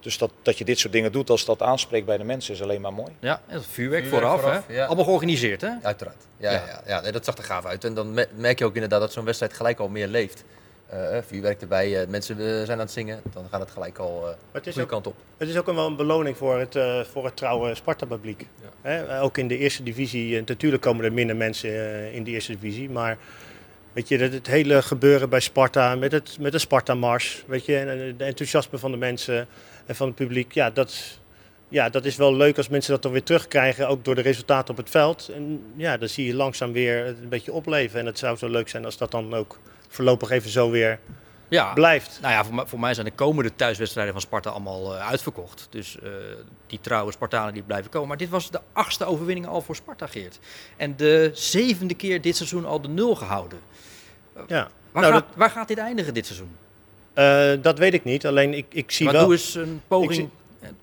[0.00, 2.62] Dus dat, dat je dit soort dingen doet als dat aanspreekt bij de mensen is
[2.62, 3.12] alleen maar mooi.
[3.18, 4.40] Ja, en dat vuurwerk, Vuurwerk vooraf.
[4.40, 4.74] vooraf, hè?
[4.74, 4.84] ja.
[4.86, 5.70] Allemaal georganiseerd, hè?
[5.82, 6.22] Uiteraard.
[6.36, 6.82] Ja, Ja.
[6.86, 7.00] ja.
[7.00, 7.84] Nee, dat zag er gaaf uit.
[7.84, 10.44] En dan me- merk je ook inderdaad dat zo'n wedstrijd gelijk al meer leeft.
[10.86, 13.20] Eh, eh, vuurwerk erbij, eh, mensen zijn aan het zingen.
[13.32, 15.14] Dan gaat het gelijk al eh de is goede ook- kant op.
[15.36, 18.46] Het is ook een, wel een beloning voor het, eh, voor het trouwe Sparta-publiek.
[18.82, 20.42] Hè, Ook in de eerste divisie.
[20.46, 21.70] Natuurlijk komen er minder mensen
[22.12, 22.90] in de eerste divisie.
[22.90, 23.18] Maar
[23.92, 27.44] weet je, het, het hele gebeuren bij Sparta met, het, met de Sparta-mars.
[27.46, 29.48] Weet je, en de enthousiasme van de mensen
[29.86, 30.52] en van het publiek.
[30.52, 31.18] Ja dat,
[31.68, 33.88] ja, dat is wel leuk als mensen dat dan weer terugkrijgen.
[33.88, 35.28] Ook door de resultaten op het veld.
[35.28, 38.00] En ja, dan zie je langzaam weer een beetje opleven.
[38.00, 40.98] En het zou zo leuk zijn als dat dan ook voorlopig even zo weer
[41.48, 41.72] Ja.
[41.72, 42.18] blijft.
[42.22, 45.66] Nou ja, voor, mij- voor mij zijn de komende thuiswedstrijden van Sparta allemaal eh, uitverkocht.
[45.70, 46.10] Dus eh,
[46.66, 48.08] die trouwe Spartanen die blijven komen.
[48.08, 50.38] Maar dit was de achtste overwinning al voor Sparta, Geert.
[50.76, 53.58] En de zevende keer dit seizoen al de nul gehouden.
[54.46, 54.68] Ja.
[54.92, 56.56] Waar, Nou, gaat, waar gaat dit eindigen dit seizoen?
[57.16, 58.26] Eh, dat weet ik niet.
[58.26, 59.24] Alleen ik, ik zie maar wel.
[59.24, 60.28] doe eens een poging zie-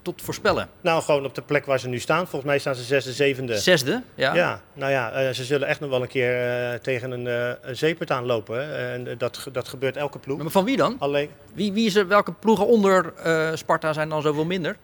[0.01, 0.69] tot voorspellen.
[0.81, 2.27] Nou, gewoon op de plek waar ze nu staan.
[2.27, 3.57] Volgens mij staan ze zesde, zevende.
[3.57, 4.35] Zesde, ja.
[4.35, 7.25] Ja, nou ja, eh, ze zullen echt nog wel een keer eh, tegen een,
[7.61, 8.75] een zeepert aanlopen.
[8.77, 10.37] En dat, dat gebeurt elke ploeg.
[10.41, 10.95] Maar van wie dan?
[10.99, 13.13] Alleen, Wie, wie is er, welke ploegen onder
[13.53, 14.75] Sparta zijn dan zoveel minder?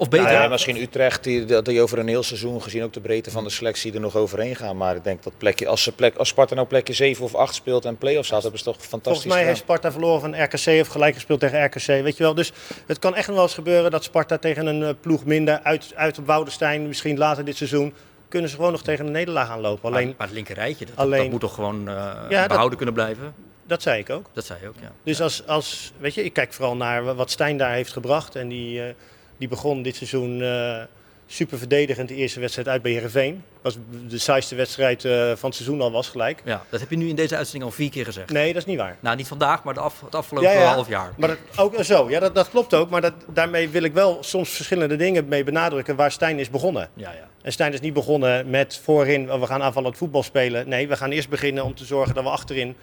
[0.00, 0.26] Of beter?
[0.26, 3.30] Nou ja, misschien Utrecht, die, dat die over een heel seizoen gezien ook de breedte
[3.30, 4.76] van de selectie er nog overheen gaan.
[4.76, 7.54] Maar ik denk dat plekje, als, ze plek, als Sparta nou plekje 7 of 8
[7.54, 9.54] speelt en play-offs haalt, hebben ze toch fantastisch volgens mij gedaan.
[9.54, 11.86] heeft Sparta verloren van RKC of gelijk gespeeld tegen RKC.
[11.86, 12.34] Weet je wel.
[12.34, 12.52] Dus
[12.86, 15.92] het kan echt nog wel eens gebeuren dat Sparta tegen een eh, ploeg minder uit,
[15.94, 17.94] uit op Woudenstein, misschien later dit seizoen,
[18.28, 19.90] kunnen ze gewoon nog tegen een nederlaag aanlopen.
[19.90, 23.34] Maar, Alleen, maar het linkerrijtje, dat, alleen- dat moet toch gewoon eh, behouden kunnen blijven?
[23.66, 24.26] dat zei ik ook.
[24.32, 24.92] Dat zei je ook, ja.
[25.02, 28.36] Dus als, als, weet je, ik kijk vooral naar wat Stijn daar heeft gebracht.
[28.36, 28.94] En die, eh,
[29.38, 30.82] die begon dit seizoen eh,
[31.26, 33.42] super verdedigend de eerste wedstrijd uit bij Heerenveen.
[33.62, 33.76] Was
[34.08, 36.42] de saaiste wedstrijd eh, van het seizoen al was gelijk.
[36.44, 36.64] ja.
[36.70, 38.30] Dat heb je nu in deze uitzending al vier keer gezegd.
[38.30, 38.96] Nee, dat is niet waar.
[39.00, 40.72] Nou, niet vandaag, maar de af, het afgelopen Ja, ja.
[40.72, 41.12] half jaar.
[41.16, 42.90] Maar dat, ook zo, ja, dat, dat klopt ook.
[42.90, 46.88] Maar dat, daarmee wil ik wel soms verschillende dingen mee benadrukken waar Stijn is begonnen.
[46.94, 47.28] Ja, ja.
[47.42, 50.68] En Stijn is niet begonnen met voorin, oh, we gaan aanvallend voetbal spelen.
[50.68, 52.76] Nee, we gaan eerst beginnen om te zorgen dat we achterin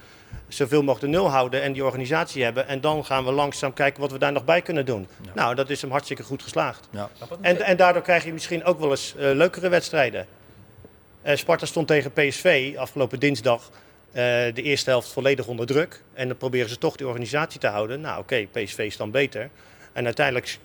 [0.48, 2.68] zoveel mogelijk de nul houden en die organisatie hebben.
[2.68, 5.08] En dan gaan we langzaam kijken wat we daar nog bij kunnen doen.
[5.34, 6.88] Nou, dat is hem hartstikke goed geslaagd.
[6.90, 7.10] Ja.
[7.42, 10.28] En, en daardoor krijg je misschien ook wel eens eh, leukere wedstrijden.
[11.22, 13.70] Eh, Sparta stond tegen PSV afgelopen dinsdag
[14.12, 14.24] eh,
[14.54, 16.02] de eerste helft volledig onder druk.
[16.14, 18.02] En dan proberen ze toch die organisatie te houden.
[18.02, 19.50] Nou oké, PSV is dan beter.
[19.94, 20.58] En uiteindelijk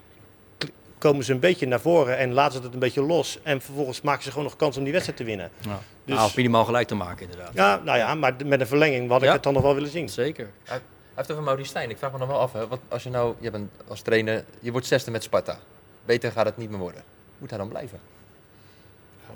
[1.00, 3.38] komen ze een beetje naar voren en laten ze het een beetje los.
[3.42, 5.50] En vervolgens maken ze gewoon nog kans om die wedstrijd te winnen.
[5.60, 5.78] Ja.
[6.04, 7.54] Dus- Nou, of minimaal gelijk te maken, inderdaad.
[7.54, 9.32] Ja, nou ja, maar met een verlenging had ik Ja.
[9.32, 10.08] het dan nog wel willen zien.
[10.08, 10.44] Zeker.
[10.64, 11.90] Hij hij heeft over Maurice Stijn.
[11.90, 14.44] Ik vraag me dan wel af, hè, wat als je nou, je bent als trainer,
[14.60, 15.58] je wordt zesde met Sparta.
[16.04, 17.02] Beter gaat het niet meer worden.
[17.38, 18.00] Moet hij dan blijven?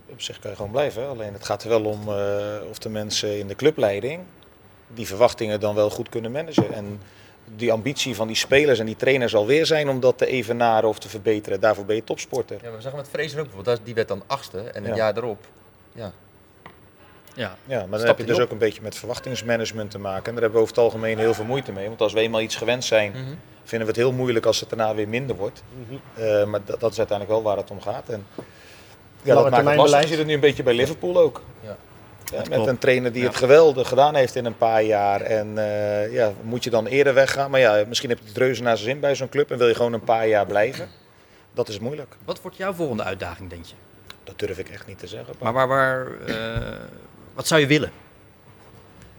[0.07, 1.09] Op zich kan je gewoon blijven.
[1.09, 4.21] Alleen het gaat er wel om eh, of de mensen in de clubleiding
[4.89, 6.73] die verwachtingen dan wel goed kunnen managen.
[6.73, 7.01] En
[7.57, 10.89] die ambitie van die spelers en die trainers zal weer zijn om dat te evenaren
[10.89, 11.61] of te verbeteren.
[11.61, 12.57] Daarvoor ben je topsporter.
[12.57, 13.81] Ja, maar we zagen met Fraser ook bijvoorbeeld.
[13.85, 14.97] Die werd dan achtste en een Ja.
[14.97, 15.45] jaar erop.
[15.93, 16.13] Ja.
[17.35, 17.57] Ja.
[17.67, 18.43] Ja, maar dan Stap heb je dus op.
[18.43, 20.25] ook een beetje met verwachtingsmanagement te maken.
[20.27, 21.89] En daar hebben we over het algemeen heel veel moeite mee.
[21.89, 23.21] Want als we eenmaal iets gewend zijn, Mhm.
[23.65, 25.63] vinden we het heel moeilijk als het daarna weer minder wordt.
[25.89, 25.95] Mhm.
[26.25, 28.09] Eh, maar dat, dat is uiteindelijk wel waar het om gaat.
[28.09, 28.45] En ja, dat
[29.25, 29.77] Lange maakt het termijn lastig.
[29.77, 30.09] Je beleid.
[30.09, 31.43] ziet het nu een beetje bij Liverpool ook.
[31.61, 31.77] Ja.
[32.33, 32.69] Ja, met klopt.
[32.69, 33.29] een trainer die Ja.
[33.29, 35.21] het geweldig gedaan heeft in een paar jaar.
[35.21, 37.51] En eh, ja, moet je dan eerder weggaan?
[37.51, 39.69] Maar ja, misschien heb je het reuze naar zijn zin bij zo'n club en wil
[39.69, 40.89] je gewoon een paar jaar blijven.
[41.55, 42.17] Dat is moeilijk.
[42.25, 43.75] Wat wordt jouw volgende uitdaging, denk je?
[44.25, 45.35] Dat durf ik echt niet te zeggen.
[45.41, 46.77] Maar waar, waar, eh,
[47.35, 47.93] wat zou je willen?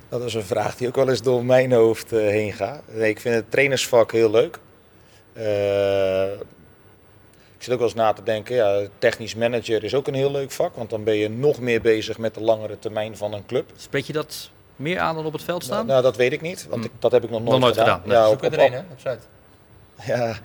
[0.10, 2.82] Dat is een vraag die ook wel eens door mijn hoofd eh, heen gaat.
[2.92, 4.60] Nee, ik vind het trainersvak heel leuk.
[7.66, 10.52] Zit ook wel eens na te denken, ja, technisch manager is ook een heel leuk
[10.52, 10.76] vak.
[10.76, 13.70] Want dan ben je nog meer bezig met de langere termijn van een club.
[13.76, 15.86] Spreek je dat meer aan dan op het veld Nou, staan?
[15.86, 18.02] nou, dat weet ik niet, want ik, dat heb ik nog nooit, Nog nooit gedaan.
[18.06, 19.20] Ja, Zoek op, op- een, hè, op Zuid.
[20.08, 20.38] ja,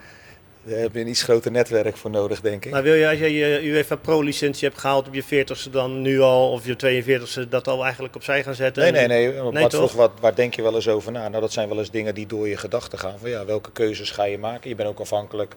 [0.62, 2.70] daar heb je een iets groter netwerk voor nodig, denk ik.
[2.70, 6.20] Maar wil je, als je je UEFA Pro-licentie hebt gehaald op je 40ste dan nu
[6.20, 7.02] al, of je
[7.44, 8.82] 42ste, dat al eigenlijk opzij gaan zetten?
[8.82, 9.42] Nee, nee, nee.
[9.52, 11.28] Nee, vroeg, wat, waar denk je wel eens over na?
[11.28, 13.18] Nou, dat zijn wel eens dingen die door je gedachten gaan.
[13.18, 14.68] Van ja, welke keuzes ga je maken?
[14.68, 15.54] Je bent ook afhankelijk.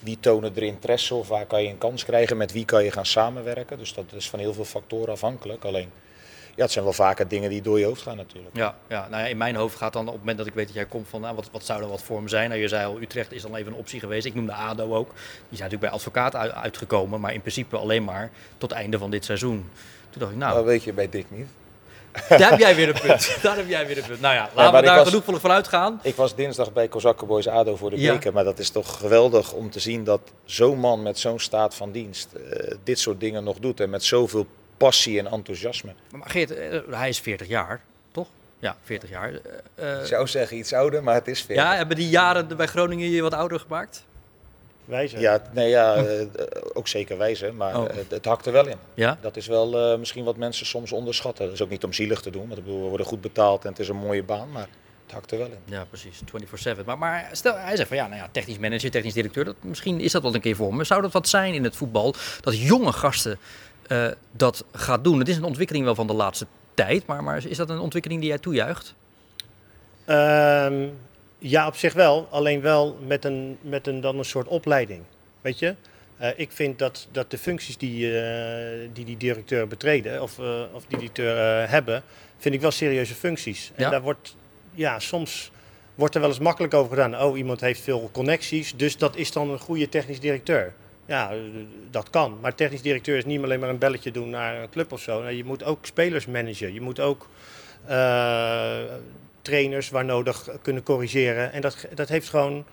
[0.00, 2.36] Wie tonen er interesse of waar kan je een kans krijgen?
[2.36, 3.78] Met wie kan je gaan samenwerken?
[3.78, 5.64] Dus dat is van heel veel factoren afhankelijk.
[5.64, 5.90] Alleen,
[6.54, 8.56] ja, het zijn wel vaker dingen die door je hoofd gaan natuurlijk.
[8.56, 10.66] Ja, ja, nou ja, in mijn hoofd gaat dan op het moment dat ik weet
[10.66, 12.48] dat jij komt van nou, wat, wat zou er wat voor me zijn.
[12.48, 14.26] Nou, je zei al, Utrecht is dan even een optie geweest.
[14.26, 15.08] Ik noemde ADO ook.
[15.08, 15.16] Die
[15.58, 19.24] zijn natuurlijk bij advocaat uit- uitgekomen, maar in principe alleen maar tot einde van dit
[19.24, 19.70] seizoen.
[20.10, 21.46] Toen dacht ik, nou, Dat weet je bij Dick niet.
[22.28, 23.36] Daar heb jij weer een punt.
[23.42, 24.20] daar heb jij weer een punt.
[24.20, 26.00] Nou ja, laten we daar was- genoeg van uitgaan.
[26.02, 28.12] Ik was dinsdag bij Kozakkenboys ADO voor de Ja.
[28.12, 28.32] beker.
[28.32, 31.90] Maar dat is toch geweldig om te zien dat zo'n man met zo'n staat van
[31.92, 33.80] dienst eh, dit soort dingen nog doet.
[33.80, 34.46] En met zoveel
[34.76, 35.92] passie en enthousiasme.
[36.10, 37.80] Maar Geert, eh, hij is 40 jaar,
[38.12, 38.26] toch?
[38.58, 39.32] Ja, 40 jaar.
[39.74, 41.56] Eh, Ik zou zeggen iets ouder, maar het is veel.
[41.56, 44.04] ja, hebben die jaren bij Groningen je wat ouder gemaakt?
[44.84, 45.20] Wijzen.
[45.20, 46.26] Ja, nee, ja eh,
[46.72, 47.88] ook zeker wijzen, maar Oh.
[47.90, 48.76] eh, het, het hakt er wel in.
[48.94, 49.18] Ja?
[49.20, 51.44] Dat is wel eh, misschien wat mensen soms onderschatten.
[51.44, 53.78] Dat is ook niet om zielig te doen, want we worden goed betaald en het
[53.78, 54.68] is een mooie baan, maar
[55.04, 55.58] het hakt er wel in.
[55.64, 56.20] Ja, precies.
[56.78, 56.84] 24-7.
[56.84, 60.00] Maar, maar stel, hij zegt van ja, nou ja, technisch manager, technisch directeur, dat, misschien
[60.00, 60.84] is dat wel een keer voor me.
[60.84, 63.38] Zou dat wat zijn in het voetbal, dat jonge gasten
[63.86, 65.18] eh, dat gaat doen?
[65.18, 68.20] Het is een ontwikkeling wel van de laatste tijd, maar, maar is dat een ontwikkeling
[68.20, 68.94] die jij toejuicht?
[70.04, 70.88] Ehm,
[71.40, 72.28] ja, op zich wel.
[72.30, 75.02] Alleen wel met een, met een, dan een soort opleiding.
[75.40, 75.74] Weet je?
[76.16, 80.62] Eh, ik vind dat, dat de functies die, eh, die die directeur betreden, of, eh,
[80.72, 82.02] of die directeur hebben,
[82.38, 83.72] vind ik wel serieuze functies.
[83.74, 83.90] En Ja.
[83.90, 84.36] daar wordt,
[84.74, 85.50] ja, soms
[85.94, 87.22] wordt er wel eens makkelijk over gedaan.
[87.22, 90.72] Oh, iemand heeft veel connecties, dus dat is dan een goede technisch directeur.
[91.06, 91.32] Ja,
[91.90, 92.38] dat kan.
[92.40, 95.22] Maar technisch directeur is niet alleen maar een belletje doen naar een club of zo.
[95.22, 96.72] Nee, je moet ook spelers managen.
[96.72, 97.28] Je moet ook
[99.42, 101.52] trainers waar nodig kunnen corrigeren.
[101.52, 102.64] En dat, dat heeft gewoon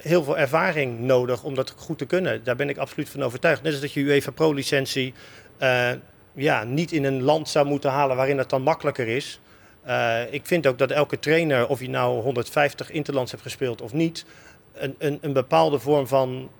[0.00, 2.44] heel veel ervaring nodig om dat goed te kunnen.
[2.44, 3.62] Daar ben ik absoluut van overtuigd.
[3.62, 5.14] Net als dat je UEFA Pro-licentie
[5.58, 5.90] eh,
[6.32, 9.40] ja, niet in een land zou moeten halen waarin het dan makkelijker is.
[9.82, 13.92] Eh, ik vind ook dat elke trainer, of je nou 150 interlands hebt gespeeld of
[13.92, 14.24] niet,
[14.72, 16.50] een, een, een bepaalde vorm van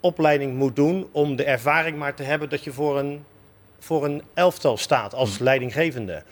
[0.00, 3.24] opleiding moet doen om de ervaring maar te hebben dat je voor een,
[3.78, 6.22] voor een elftal staat als leidinggevende.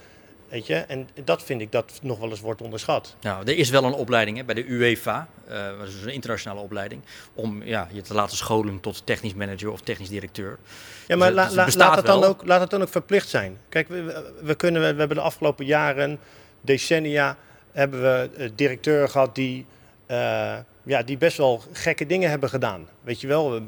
[0.52, 0.74] Weet je?
[0.74, 3.16] En dat vind ik dat nog wel eens wordt onderschat.
[3.20, 6.60] Nou, er is wel een opleiding hè, bij de UEFA, uh, dat is een internationale
[6.60, 7.02] opleiding,
[7.34, 10.58] om ja, je te laten scholen tot technisch manager of technisch directeur.
[11.06, 13.58] Ja, maar dus, la, dus laat, het dan ook, laat het dan ook verplicht zijn.
[13.68, 16.18] Kijk, we, we, kunnen, we hebben de afgelopen jaren,
[16.60, 17.36] decennia,
[17.72, 19.66] hebben we uh, directeuren gehad die...
[20.10, 22.88] Uh, ja, die best wel gekke dingen hebben gedaan.
[23.02, 23.60] Weet je wel,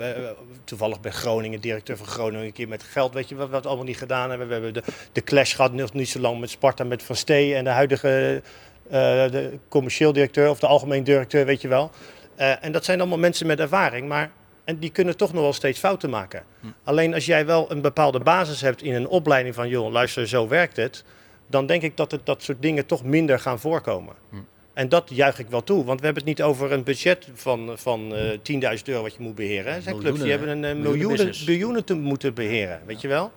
[0.64, 3.66] toevallig bij Groningen, directeur van Groningen, een keer met geld, weet je wat we het
[3.66, 4.46] allemaal niet gedaan hebben.
[4.46, 7.54] We hebben de, de clash gehad, nog niet zo lang met Sparta, met Van Stee
[7.54, 8.42] en de huidige
[8.86, 8.92] uh,
[9.30, 11.90] de commercieel directeur of de algemeen directeur, weet je wel.
[12.38, 14.30] Uh, en dat zijn allemaal mensen met ervaring, maar
[14.64, 16.42] en die kunnen toch nog wel steeds fouten maken.
[16.60, 16.66] Hm.
[16.84, 20.48] Alleen als jij wel een bepaalde basis hebt in een opleiding van, joh, luister, zo
[20.48, 21.04] werkt het,
[21.46, 24.14] dan denk ik dat het, dat soort dingen toch minder gaan voorkomen.
[24.30, 24.36] Hm.
[24.74, 27.72] En dat juich ik wel toe, want we hebben het niet over een budget van,
[27.74, 29.74] van uh, eh, 10.000 euro wat je moet beheren.
[29.74, 33.32] Er zijn clubs die hebben een uh, miljoenen, biljoenen te moeten beheren, weet je wel.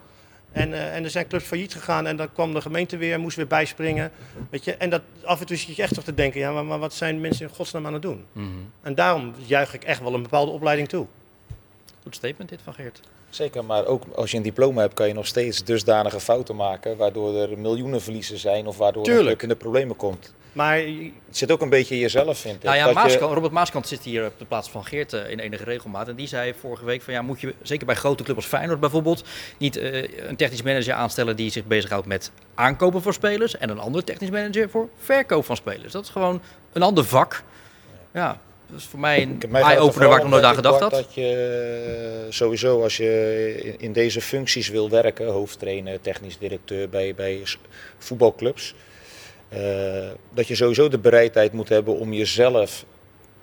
[0.52, 3.36] En, uh, en er zijn clubs failliet gegaan en dan kwam de gemeente weer, moest
[3.36, 4.12] weer bijspringen.
[4.50, 4.74] Weet je?
[4.74, 6.94] En dat, af en toe zit je echt toch te denken, ja, maar, maar wat
[6.94, 8.26] zijn mensen in godsnaam aan het doen?
[8.32, 8.72] Mm -hmm.
[8.82, 11.06] En daarom juich ik echt wel een bepaalde opleiding toe.
[12.04, 13.02] Goed statement dit van Geert.
[13.30, 16.98] Zeker, maar ook als je een diploma hebt, kan je nog steeds dusdanige fouten maken,
[16.98, 19.30] waardoor er miljoenen verliezen zijn of waardoor Tuurlijk.
[19.30, 20.34] een club in de problemen komt.
[20.58, 22.64] Maar het zit ook een beetje in jezelf, vind ik.
[22.64, 25.64] Nou ja, Maaskant, Robert Maaskant zit hier op de plaats van Geert uh, in enige
[25.64, 26.08] regelmaat.
[26.08, 28.80] En die zei vorige week van ja, moet je zeker bij grote clubs als Feyenoord
[28.80, 29.24] bijvoorbeeld
[29.58, 33.80] niet uh, een technisch manager aanstellen die zich bezighoudt met aankopen van spelers en een
[33.80, 35.92] andere technisch manager voor verkoop van spelers.
[35.92, 36.42] Dat is gewoon
[36.74, 37.44] een ander vak.
[38.14, 38.40] Ja,
[38.70, 40.92] dat is voor mij een eye-opener waar ik nog nooit aan gedacht had.
[40.92, 47.16] Dat je eh, sowieso als je in deze functies wil werken, hoofdtrainer, technisch directeur bij,
[47.16, 47.44] bij
[47.98, 48.76] voetbalclubs
[50.34, 52.86] dat je sowieso de bereidheid moet hebben om jezelf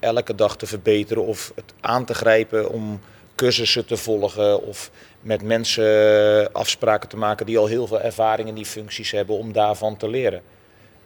[0.01, 3.01] elke dag te verbeteren of het aan te grijpen om
[3.35, 4.91] cursussen te volgen of
[5.21, 9.53] met mensen afspraken te maken die al heel veel ervaring in die functies hebben om
[9.53, 10.43] daarvan te leren.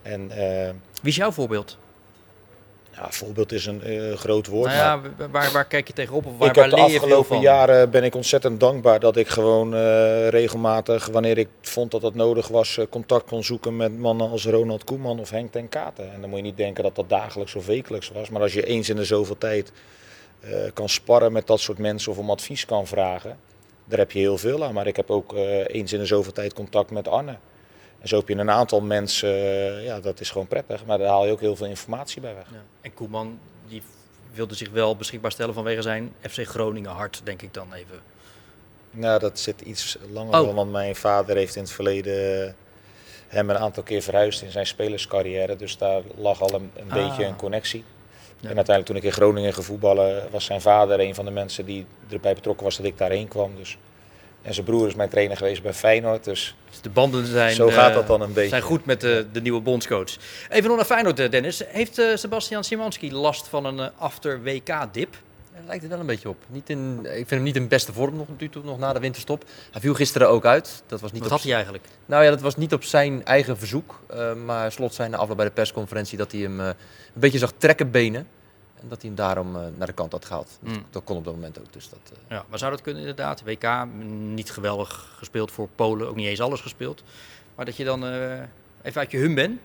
[0.02, 0.68] En, uh,
[1.02, 1.78] Wie is jouw voorbeeld?
[3.00, 4.66] Ja, voorbeeld is een uh, groot woord.
[4.66, 6.26] Nou ja, waar, waar kijk je tegenop?
[6.26, 9.74] Of waar, ik waar heb de afgelopen jaren ben ik ontzettend dankbaar dat ik gewoon
[9.74, 14.30] uh, regelmatig, wanneer ik vond dat dat nodig was, uh, contact kon zoeken met mannen
[14.30, 16.12] als Ronald Koeman of Henk ten Katen.
[16.12, 18.30] En dan moet je niet denken dat dat dagelijks of wekelijks was.
[18.30, 19.72] Maar als je eens in de zoveel tijd
[20.74, 23.38] kan sparren met dat soort mensen of om advies kan vragen,
[23.84, 24.74] daar heb je heel veel aan.
[24.74, 25.34] Maar ik heb ook
[25.66, 27.36] eens in de zoveel tijd contact met Arne.
[28.00, 29.28] En zo heb je een aantal mensen,
[29.82, 32.46] ja, dat is gewoon prettig, maar daar haal je ook heel veel informatie bij weg.
[32.50, 32.62] Ja.
[32.80, 33.38] En Koeman,
[33.68, 33.82] die
[34.32, 38.00] wilde zich wel beschikbaar stellen vanwege zijn FC Groningen hart, denk ik dan even.
[38.90, 40.54] Nou, dat zit iets langer, oh.
[40.54, 42.56] want mijn vader heeft in het verleden
[43.28, 45.56] hem een aantal keer verhuisd in zijn spelerscarrière.
[45.56, 47.08] Dus daar lag al een, een ah.
[47.08, 47.84] beetje een connectie.
[48.40, 48.48] Ja.
[48.48, 51.86] En uiteindelijk toen ik in Groningen gevoetballen, was zijn vader een van de mensen die
[52.10, 53.56] erbij betrokken was dat ik daarheen kwam.
[53.56, 53.78] Dus
[54.48, 56.24] en zijn broer is mijn trainer geweest bij Feyenoord.
[56.24, 58.48] Dus, dus de banden zijn, zo gaat dat dan een beetje.
[58.48, 60.16] zijn goed met de, de nieuwe bondscoach.
[60.48, 61.62] Even nog naar Feyenoord, eh, Dennis.
[61.66, 65.16] Heeft uh, Sebastian Szymanski last van een uh, after-WK-dip?
[65.52, 66.36] Daar lijkt het wel een beetje op.
[66.46, 68.26] Niet in, ik vind hem niet in beste vorm nog,
[68.64, 69.44] nog na de winterstop.
[69.70, 70.82] Hij viel gisteren ook uit.
[70.86, 71.84] Dat was niet Wat op, had hij eigenlijk?
[72.06, 74.00] Nou ja, dat was niet op zijn eigen verzoek.
[74.14, 76.74] Uh, maar slot zijn afloop bij de persconferentie dat hij hem een
[77.12, 78.26] beetje zag trekken benen.
[78.80, 80.58] En dat hij hem daarom uh, naar de kant had gehaald.
[80.60, 80.84] Mm.
[80.90, 81.72] Dat kon op dat moment ook.
[81.72, 82.18] Dus dat, uh...
[82.28, 83.42] Ja, maar zou dat kunnen inderdaad?
[83.42, 83.86] WK,
[84.34, 87.02] niet geweldig gespeeld voor Polen, ook niet eens alles gespeeld.
[87.54, 88.32] Maar dat je dan uh,
[88.82, 89.60] even uit je hum bent?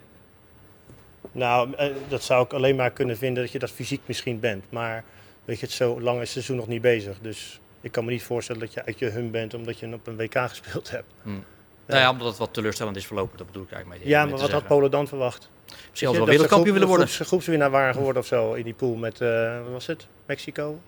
[1.31, 1.75] Nou,
[2.07, 4.63] dat zou ik alleen maar kunnen vinden dat je dat fysiek misschien bent.
[4.69, 5.03] Maar
[5.45, 7.17] weet je, het zo lang is het seizoen nog niet bezig.
[7.21, 10.07] Dus ik kan me niet voorstellen dat je uit je hum bent omdat je op
[10.07, 11.13] een WK gespeeld hebt.
[11.21, 11.43] Mm.
[11.85, 14.11] Nou ja, omdat het wat teleurstellend is verlopen, dat bedoel ik eigenlijk mee.
[14.11, 15.49] Ja, maar wat had Polen dan verwacht?
[15.89, 17.07] Misschien als wel wereldkampioen willen worden.
[17.07, 20.07] Groeps, groepswinnaar waren geworden of zo in die pool met, uh, wat was het?
[20.25, 20.79] Mexico?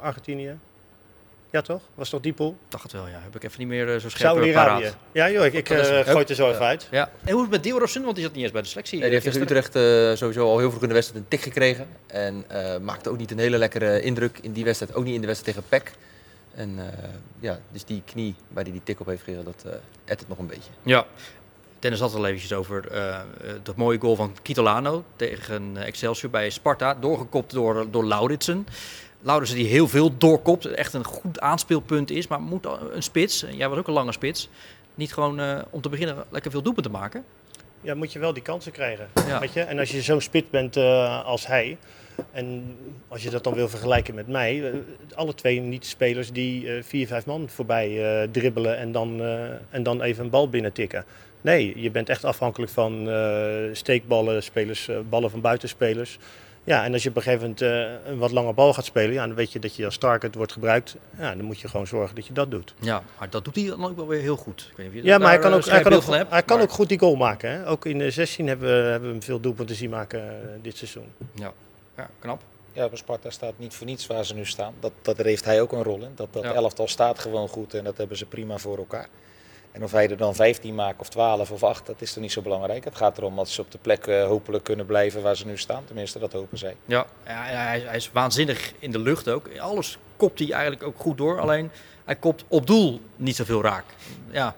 [0.00, 0.58] Argentinië?
[1.50, 1.82] Ja toch?
[1.94, 2.56] Was toch die pool?
[2.68, 3.20] Dacht het wel, ja.
[3.22, 4.92] Heb ik even niet meer uh, zo scherp Saudi-Arabië.
[5.12, 6.88] Ja joh, ik, ik uh, gooi het er zo even uit.
[6.90, 7.10] Ja.
[7.24, 8.02] En hoe is het met Diorosson?
[8.02, 8.98] Want die zat niet eens bij de selectie.
[8.98, 9.72] Nee, die heeft in Utrecht
[10.18, 11.86] sowieso al heel vroeg in de wedstrijd een tik gekregen.
[12.06, 12.44] En
[12.82, 14.94] maakte ook niet een hele lekkere indruk in die wedstrijd.
[14.94, 15.92] Ook niet in de wedstrijd tegen PEC.
[16.54, 16.84] En uh,
[17.40, 19.72] ja, dus die knie waar hij die tik op heeft gegeven, dat uh,
[20.04, 20.70] het nog een beetje.
[20.82, 21.06] Ja.
[21.80, 23.18] Dennis had het al eventjes over uh,
[23.62, 26.94] dat mooie goal van Kitolano tegen Excelsior bij Sparta.
[26.94, 28.66] Doorgekopt door, door Lauritsen.
[29.20, 30.66] Lauritsen die heel veel doorkopt.
[30.66, 32.26] Echt een goed aanspeelpunt is.
[32.26, 34.48] Maar moet een spits, jij was ook een lange spits,
[34.94, 37.24] niet gewoon om te beginnen lekker veel doelpunten maken?
[37.80, 39.08] Ja, moet je wel die kansen krijgen.
[39.26, 39.40] Ja.
[39.40, 39.60] Weet je?
[39.60, 40.76] En als je zo'n spits bent
[41.24, 41.78] als hij,
[42.32, 42.76] en
[43.08, 44.72] als je dat dan wil vergelijken met mij,
[45.14, 49.20] alle twee niet-spelers die uh, vier, vijf man voorbij dribbelen en dan,
[49.70, 51.04] en dan even een bal binnen tikken.
[51.40, 53.08] Nee, je bent echt afhankelijk van
[53.72, 56.18] steekballen, spelers, ballen van buitenspelers.
[56.64, 59.12] Ja, en als je op een gegeven moment eh, een wat lange bal gaat spelen,
[59.12, 60.96] ja, dan weet je dat je als target wordt gebruikt.
[61.18, 62.74] Ja, dan moet je gewoon zorgen dat je dat doet.
[62.80, 64.60] Ja, maar dat doet hij dan ook wel weer heel goed.
[64.70, 66.30] Ik weet niet of je Ja, maar hij kan eh, ook, hij kan ook, hebt,
[66.30, 67.50] hij kan maar- ook goed die goal maken.
[67.50, 67.68] Hè?
[67.68, 70.76] Ook in de 16 hebben we, hebben we hem veel doelpunten zien maken eh, dit
[70.76, 71.12] seizoen.
[71.34, 71.52] Ja,
[71.96, 72.40] ja knap.
[72.72, 74.74] Ja, bij Sparta staat niet voor niets waar ze nu staan.
[74.80, 76.12] Dat, dat, heeft hij ook een rol in.
[76.14, 76.52] Dat, dat Ja.
[76.52, 79.08] elftal staat gewoon goed en dat hebben ze prima voor elkaar.
[79.72, 82.32] En of hij er dan 15 maakt of 12 of 8, dat is toch niet
[82.32, 82.84] zo belangrijk.
[82.84, 85.58] Het gaat erom dat ze op de plek eh, hopelijk kunnen blijven waar ze nu
[85.58, 85.84] staan.
[85.84, 86.76] Tenminste, dat hopen zij.
[86.84, 89.58] Ja, ja, hij, hij is waanzinnig in de lucht ook.
[89.58, 91.40] Alles kopt hij eigenlijk ook goed door.
[91.40, 91.70] Alleen
[92.04, 93.84] hij kopt op doel niet zoveel raak.
[94.30, 94.54] Ja,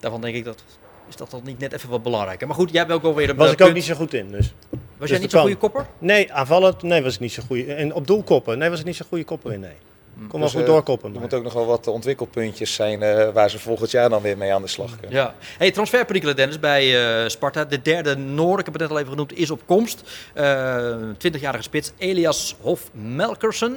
[0.00, 0.62] daarvan denk ik dat
[1.08, 2.46] is dat dan niet net even wat belangrijker.
[2.46, 3.78] Maar goed, jij hebt ook alweer een Was eh, ik ook punt.
[3.78, 4.30] niet zo goed in.
[4.30, 4.54] Dus.
[4.70, 5.86] Was Dus jij niet zo'n goede kopper?
[5.98, 7.66] Nee, aanvallend, nee, was ik niet zo goed.
[7.66, 9.60] En op doel koppen, nee, was ik niet zo'n goede kopper in.
[9.60, 9.74] Nee.
[10.16, 11.14] Kon wel Dus, goed eh, doorkoppen.
[11.14, 14.36] Er moeten ook nog wel wat ontwikkelpuntjes zijn eh, waar ze volgend jaar dan weer
[14.36, 15.18] mee aan de slag kunnen.
[15.18, 15.34] Ja.
[15.58, 17.64] Hey, transferperikelen Dennis bij eh, Sparta.
[17.64, 20.02] De derde Noor, ik heb het net al even genoemd, is op komst.
[20.34, 23.72] Eh 20-jarige spits Elias Hof-Melkersen.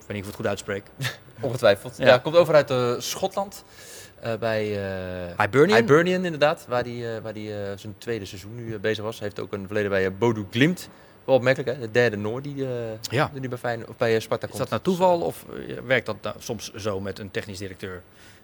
[0.00, 0.84] Ik weet niet of ik het goed uitspreek.
[1.40, 1.96] Ongetwijfeld.
[1.96, 2.06] Ja.
[2.06, 3.64] Ja, komt over uit eh, Schotland.
[4.20, 5.78] eh, bij eh Hibernian?
[5.78, 6.64] Hibernian, inderdaad.
[6.68, 9.18] Waar hij waar die, zijn tweede seizoen nu bezig was.
[9.18, 10.88] Hij heeft ook een verleden bij uh, Bodo Glimt.
[11.26, 11.80] Wel opmerkelijk, hè?
[11.80, 12.70] De derde Noor die, eh,
[13.10, 13.30] Ja.
[13.32, 14.62] die nu bij, Feyenoord, of bij eh, Sparta Is komt.
[14.62, 18.02] dat nou toeval of eh, werkt dat nou soms zo met een technisch directeur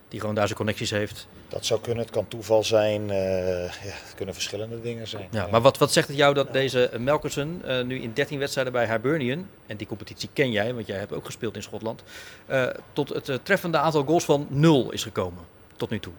[0.09, 1.27] die gewoon daar zijn connecties heeft?
[1.49, 3.11] Dat zou kunnen, het kan toeval zijn.
[3.11, 3.17] eh,
[3.65, 5.27] ja, het kunnen verschillende dingen zijn.
[5.31, 8.73] Ja, maar wat, wat zegt het jou dat deze Melkersen eh, nu in 13 wedstrijden
[8.73, 12.03] bij Hibernian, en die competitie ken jij, want jij hebt ook gespeeld in Schotland,
[12.47, 15.43] eh, tot het treffende aantal goals van nul is gekomen
[15.77, 16.13] tot nu toe?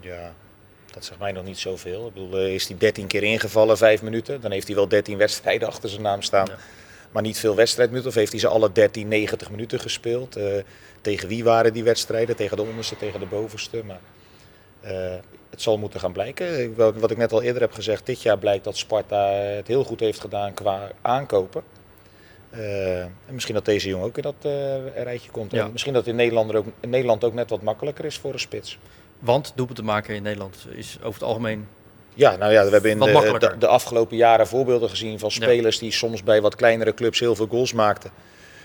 [0.00, 0.32] Ja,
[0.98, 2.06] dat zegt mij nog niet zoveel.
[2.06, 4.40] Ik bedoel, eh, is hij 13 keer ingevallen, vijf minuten.
[4.40, 6.46] Dan heeft hij wel 13 wedstrijden achter zijn naam staan.
[6.46, 6.56] Ja.
[7.12, 8.10] Maar niet veel wedstrijdminuten.
[8.10, 10.36] Of heeft hij ze alle 13, 90 minuten gespeeld?
[10.36, 10.44] Eh,
[11.00, 12.36] tegen wie waren die wedstrijden?
[12.36, 13.82] Tegen de onderste, tegen de bovenste.
[13.84, 14.00] Maar
[14.80, 15.14] eh,
[15.50, 16.74] het zal moeten gaan blijken.
[16.76, 20.00] Wat ik net al eerder heb gezegd, dit jaar blijkt dat Sparta het heel goed
[20.00, 21.62] heeft gedaan qua aankopen.
[22.50, 25.50] En misschien dat deze jongen ook in dat eh, rijtje komt.
[25.52, 25.64] Ja.
[25.64, 28.32] En misschien dat in Nederland, er ook, in Nederland ook net wat makkelijker is voor
[28.32, 28.78] een spits.
[29.18, 31.68] Want doelpunten maken in Nederland is over het algemeen
[32.14, 35.34] Ja, nou ja, we hebben in de, de, de afgelopen jaren voorbeelden gezien van Ja.
[35.42, 38.10] spelers die soms bij wat kleinere clubs heel veel goals maakten.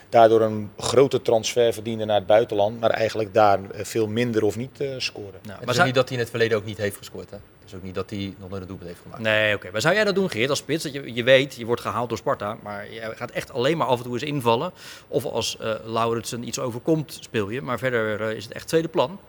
[0.09, 4.55] Daardoor een grote transfer verdienden naar het buitenland, maar eigenlijk daar eh, veel minder of
[4.57, 5.31] niet eh, scoren.
[5.31, 6.97] Nou, Het maar is ook zou- niet dat hij in het verleden ook niet heeft
[6.97, 7.29] gescoord.
[7.29, 7.35] Hè?
[7.35, 9.21] Het is ook niet dat hij nog nooit een doelpunt heeft gemaakt.
[9.21, 9.69] Nee, oké.
[9.71, 10.83] Maar zou jij dat doen, Geert, als spits?
[10.83, 13.87] Dat je, je weet, je wordt gehaald door Sparta, maar je gaat echt alleen maar
[13.87, 14.71] af en toe eens invallen.
[15.07, 17.61] Of als eh Lauritsen iets overkomt, speel je.
[17.61, 19.19] Maar verder is het echt tweede plan.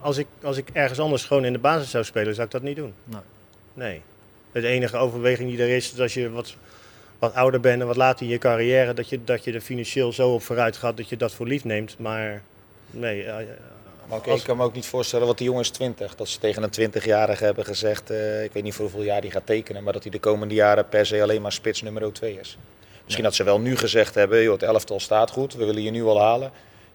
[0.00, 2.62] Als, ik, als ik ergens anders gewoon in de basis zou spelen, zou ik dat
[2.62, 2.94] niet doen.
[3.04, 3.20] Nee.
[3.74, 4.02] Nee.
[4.52, 6.54] De enige overweging die er is, is als je wat,
[7.18, 10.12] wat ouder bent en wat later in je carrière, dat je, dat je er financieel
[10.12, 11.96] zo op vooruit gaat dat je dat voor lief neemt.
[11.98, 12.42] Maar
[12.90, 13.34] nee, eh,
[14.08, 16.28] Maar oké, Als- ik kan me ook niet voorstellen, want die jongen is 20, dat
[16.28, 19.46] ze tegen een 20-jarige hebben gezegd, eh, ik weet niet voor hoeveel jaar die gaat
[19.46, 22.56] tekenen, maar dat hij de komende jaren per se alleen maar spits nummer 2 is.
[23.04, 25.90] Misschien dat ze wel nu gezegd hebben, joh, het elftal staat goed, we willen je
[25.90, 26.50] nu al halen.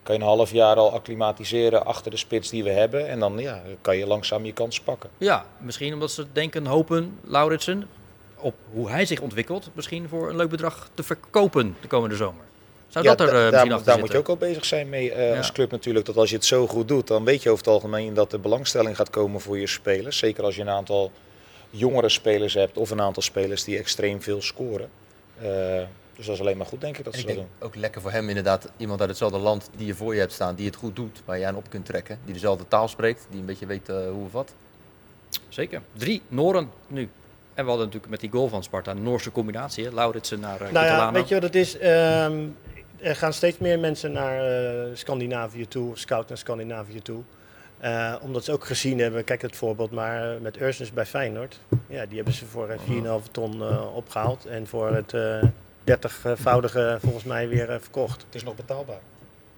[0.05, 3.37] Kan je een half jaar al acclimatiseren achter de spits die we hebben en dan
[3.37, 5.09] ja, kan je langzaam je kans pakken.
[5.17, 7.87] Ja, misschien omdat ze denken, hopen, Lauritsen,
[8.37, 12.43] op hoe hij zich ontwikkelt, misschien voor een leuk bedrag te verkopen de komende zomer.
[12.87, 14.89] Zou Ja, dat er da- eh, daar, misschien daar moet je ook al bezig zijn
[14.89, 15.37] mee eh, Ja.
[15.37, 16.05] als club natuurlijk.
[16.05, 18.39] Dat als je het zo goed doet, dan weet je over het algemeen dat er
[18.39, 20.17] belangstelling gaat komen voor je spelers.
[20.17, 21.11] Zeker als je een aantal
[21.69, 24.89] jongere spelers hebt of een aantal spelers die extreem veel scoren.
[25.41, 25.81] Eh,
[26.15, 27.67] dus dat is alleen maar goed denk ik dat En ze ik dat denk doen.
[27.67, 30.55] ook lekker voor hem inderdaad, iemand uit hetzelfde land die je voor je hebt staan,
[30.55, 33.39] die het goed doet, waar je aan op kunt trekken, die dezelfde taal spreekt, die
[33.39, 34.53] een beetje weet eh, hoe of wat.
[35.49, 35.81] Zeker.
[35.93, 37.09] Drie Noren nu.
[37.53, 39.85] En we hadden natuurlijk met die goal van Sparta een Noorse combinatie.
[39.85, 39.91] hè.
[39.91, 41.77] Lauritsen naar uh, nou ja, weet je wat het is?
[41.77, 42.43] Ehm,
[42.97, 47.21] er gaan steeds meer mensen naar eh, Scandinavië toe, scout naar Scandinavië toe.
[47.79, 51.59] Eh, omdat ze ook gezien hebben, kijk het voorbeeld maar met Ursens bij Feyenoord.
[51.87, 52.79] Ja, die hebben ze voor eh,
[53.23, 55.13] 4,5 ton eh, opgehaald en voor het
[55.85, 58.21] eh 30-voudige volgens mij weer eh, verkocht.
[58.25, 58.99] Het is nog betaalbaar.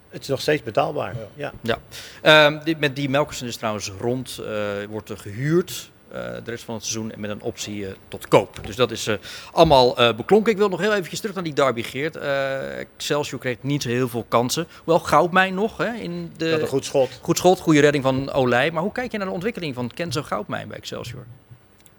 [0.10, 1.16] Het is nog steeds betaalbaar.
[1.36, 1.52] Ja.
[1.62, 1.78] Ja.
[2.22, 4.54] Ehm, dit, met die Melkersen is trouwens rond, eh,
[4.90, 8.28] wordt er gehuurd eh, de rest van het seizoen en met een optie eh, tot
[8.28, 8.60] koop.
[8.66, 9.16] Dus dat is eh,
[9.52, 10.52] allemaal eh, beklonken.
[10.52, 12.16] Ik wil nog heel eventjes terug naar die derby, Geert.
[12.16, 14.68] Eh, Excelsior kreeg niet zo heel veel kansen.
[14.86, 16.50] Wel Goudmijn nog hè, in de...
[16.50, 17.20] Dat een goed schot.
[17.22, 18.72] Goed schot, goede redding van Olij.
[18.72, 21.26] Maar hoe kijk je naar de ontwikkeling van Kenzo Goudmijn bij Excelsior?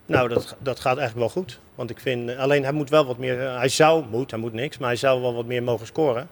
[0.08, 1.58] Nou, dat, dat gaat eigenlijk wel goed.
[1.74, 4.52] Want ik vind, alleen hij moet wel wat meer, eh, hij zou, moet, hij moet
[4.52, 6.28] niks, maar hij zou wel wat meer mogen scoren.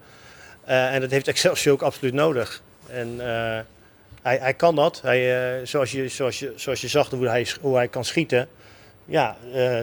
[0.64, 2.62] Eh, en dat heeft Excelsior ook absoluut nodig.
[2.86, 3.60] En eh,
[4.22, 5.00] hij, hij kan dat.
[5.02, 8.48] Hij, zoals, je, zoals, je, zoals je zag hoe hij, hoe hij kan schieten,
[9.04, 9.36] ja,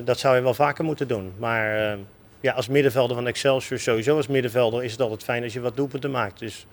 [0.03, 1.33] dat zou hij wel vaker moeten doen.
[1.37, 1.97] Maar
[2.39, 5.75] ja, als middenvelder van Excelsior, sowieso als middenvelder, is het altijd fijn als je wat
[5.75, 6.39] doelpunten maakt.
[6.39, 6.65] Dus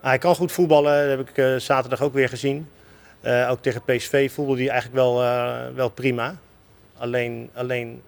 [0.00, 2.68] hij kan goed voetballen, dat heb ik zaterdag ook weer gezien.
[3.48, 5.14] Ook tegen PSV voelde hij eigenlijk wel,
[5.74, 6.36] wel prima.
[7.02, 8.02] Alleen, alleen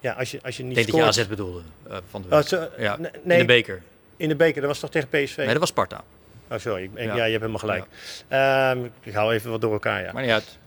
[0.00, 1.20] Ja, als je, als je Ik niet denk dat je.
[1.22, 1.60] AZ bedoelde
[1.90, 3.82] uh, van de Oh, zo- ja, nee, in de beker.
[4.16, 5.36] In de beker, dat was toch tegen PSV?
[5.36, 6.04] Nee, dat was Sparta.
[6.50, 6.82] Oh, sorry.
[6.82, 7.16] Ik, ik- Ja.
[7.16, 7.24] ja.
[7.24, 7.84] je hebt helemaal gelijk.
[8.28, 10.12] Ehm, ik hou even wat door elkaar, ja.
[10.12, 10.58] Maar niet uit.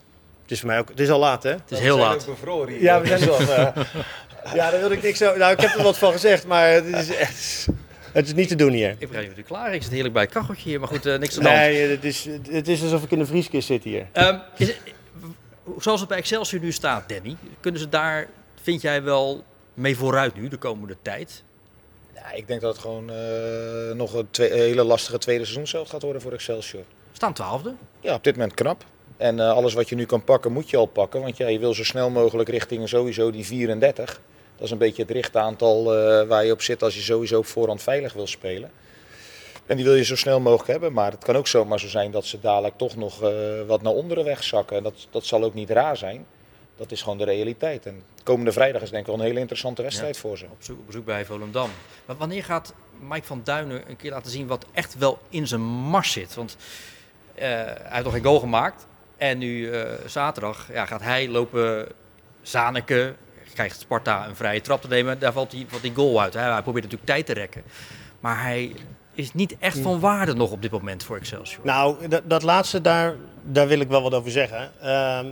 [0.42, 0.90] Het is voor mij ook...
[0.90, 1.50] Het is al laat, hè?
[1.52, 2.28] Het is heel laat.
[2.80, 3.40] Ja, we zijn wel.
[3.40, 3.48] eh,
[4.56, 5.38] ja, daar wilde ik niks over...
[5.40, 7.68] Nou, ik heb er wat van gezegd, maar het is echt...
[8.12, 8.90] Het is niet te doen hier.
[8.98, 9.74] Ik begrijp niet klaar.
[9.74, 11.62] Ik zit heerlijk bij het kacheltje hier, maar goed, eh, niks aan de hand.
[11.62, 14.06] Nee, het is, het is alsof ik in de vrieskist zit hier.
[14.12, 14.74] Ehm, is
[15.80, 18.28] zoals het bij Excelsior nu staat, Danny, kunnen ze daar,
[18.62, 19.44] vind jij wel
[19.74, 21.44] mee vooruit nu, de komende tijd?
[22.16, 23.16] Ja, ik denk dat het gewoon eh,
[23.96, 26.84] nog een, twee- hele lastige tweede seizoenshelft gaat worden voor Excelsior.
[27.12, 27.74] Staan twaalfde.
[28.00, 28.84] Ja, op dit moment knap.
[29.18, 31.22] En eh, alles wat je nu kan pakken, moet je al pakken.
[31.22, 34.22] Want ja, je wil zo snel mogelijk richting sowieso die 34.
[34.56, 37.46] Dat is een beetje het richtaantal eh, waar je op zit als je sowieso op
[37.46, 38.72] voorhand veilig wil spelen.
[39.66, 40.94] En die wil je zo snel mogelijk hebben.
[40.94, 43.32] Maar het kan ook zomaar zo zijn dat ze dadelijk toch nog eh,
[43.68, 44.78] wat naar onderen wegzakken.
[44.78, 46.26] En dat, dat zal ook niet raar zijn.
[46.78, 47.86] Dat is gewoon de realiteit.
[47.86, 50.46] En komende vrijdag is denk ik wel een hele interessante wedstrijd voor ze.
[50.46, 51.70] Op bezoek, op bezoek bij Volendam.
[52.06, 55.62] Maar wanneer gaat Mike van Duinen een keer laten zien wat echt wel in zijn
[55.62, 56.36] mars zit?
[56.36, 56.58] Want
[57.36, 58.88] eh, hij heeft nog geen goal gemaakt.
[59.18, 61.88] En nu eh, zaterdag ja, gaat hij lopen
[62.42, 63.14] Zaneke.
[63.54, 65.20] Krijgt Sparta een vrije trap te nemen.
[65.20, 66.34] Daar valt die, valt die goal uit.
[66.34, 66.40] Hè.
[66.40, 67.64] Hij probeert natuurlijk tijd te rekken.
[68.20, 68.76] Maar hij
[69.16, 71.66] is niet echt van waarde nog op dit moment voor Excelsior.
[71.66, 74.72] Nou, dat, dat laatste, daar, daar wil ik wel wat over zeggen.
[74.82, 75.26] Ehm,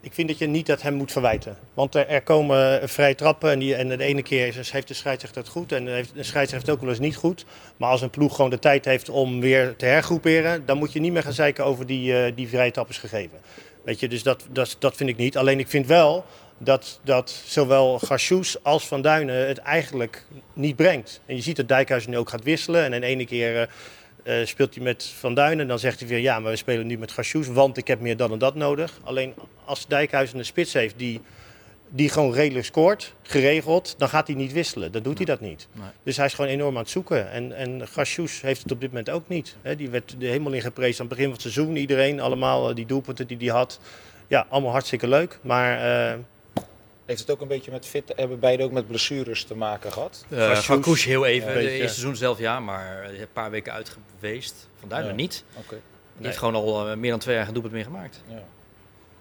[0.00, 1.56] ik vind dat je niet dat hem moet verwijten.
[1.74, 5.40] Want er, komen vrije trappen en, die, en de ene keer is- heeft de scheidsrechter
[5.42, 7.44] het goed en de, scheidsrechter ook wel eens niet goed.
[7.76, 11.00] Maar als een ploeg gewoon de tijd heeft om weer te hergroeperen, dan moet je
[11.00, 13.38] niet meer gaan zeiken over die, eh, die vrije trap is gegeven.
[13.84, 15.36] Weet je, dus dat, dat, dat vind ik niet.
[15.36, 16.24] Alleen ik vind wel
[16.58, 21.20] dat, dat zowel Garsjoes als Van Duinen het eigenlijk niet brengt.
[21.26, 22.84] En je ziet dat Dijkhuizen nu ook gaat wisselen.
[22.84, 23.56] En in de ene keer
[24.22, 25.68] eh, eh, speelt hij met Van Duinen.
[25.68, 28.16] Dan zegt hij weer, ja, maar we spelen nu met Garsjoes, want ik heb meer
[28.16, 28.98] dan en dat nodig.
[29.04, 29.34] Alleen
[29.64, 31.20] als Dijkhuizen een spits heeft die,
[31.88, 34.92] die gewoon redelijk scoort, geregeld, dan gaat hij niet wisselen.
[34.92, 35.68] Dan doet hij dat niet.
[35.72, 35.88] Nee.
[36.02, 37.30] Dus hij is gewoon enorm aan het zoeken.
[37.30, 39.56] En, en Garsjoes heeft het op dit moment ook niet.
[39.62, 41.76] Hè, die werd er helemaal in geprezen aan het begin van het seizoen.
[41.76, 43.80] Iedereen, allemaal eh, die doelpunten die hij had.
[44.26, 45.38] Ja, allemaal hartstikke leuk.
[45.42, 45.78] Maar
[47.06, 50.24] Heeft het ook een beetje met fit, hebben beide ook met blessures te maken gehad?
[50.28, 51.76] Uh, Garsjoes, Gakoes heel even, een de beetje.
[51.76, 54.68] eerste seizoen zelf ja, maar een paar weken uit geweest.
[54.80, 55.16] Van Duinen Ja.
[55.16, 55.44] niet.
[55.56, 55.68] Oké.
[55.68, 55.78] Die
[56.16, 56.26] Nee.
[56.26, 58.20] heeft gewoon al eh, meer dan twee jaar geen doelpunt meer gemaakt.
[58.28, 58.42] Ja.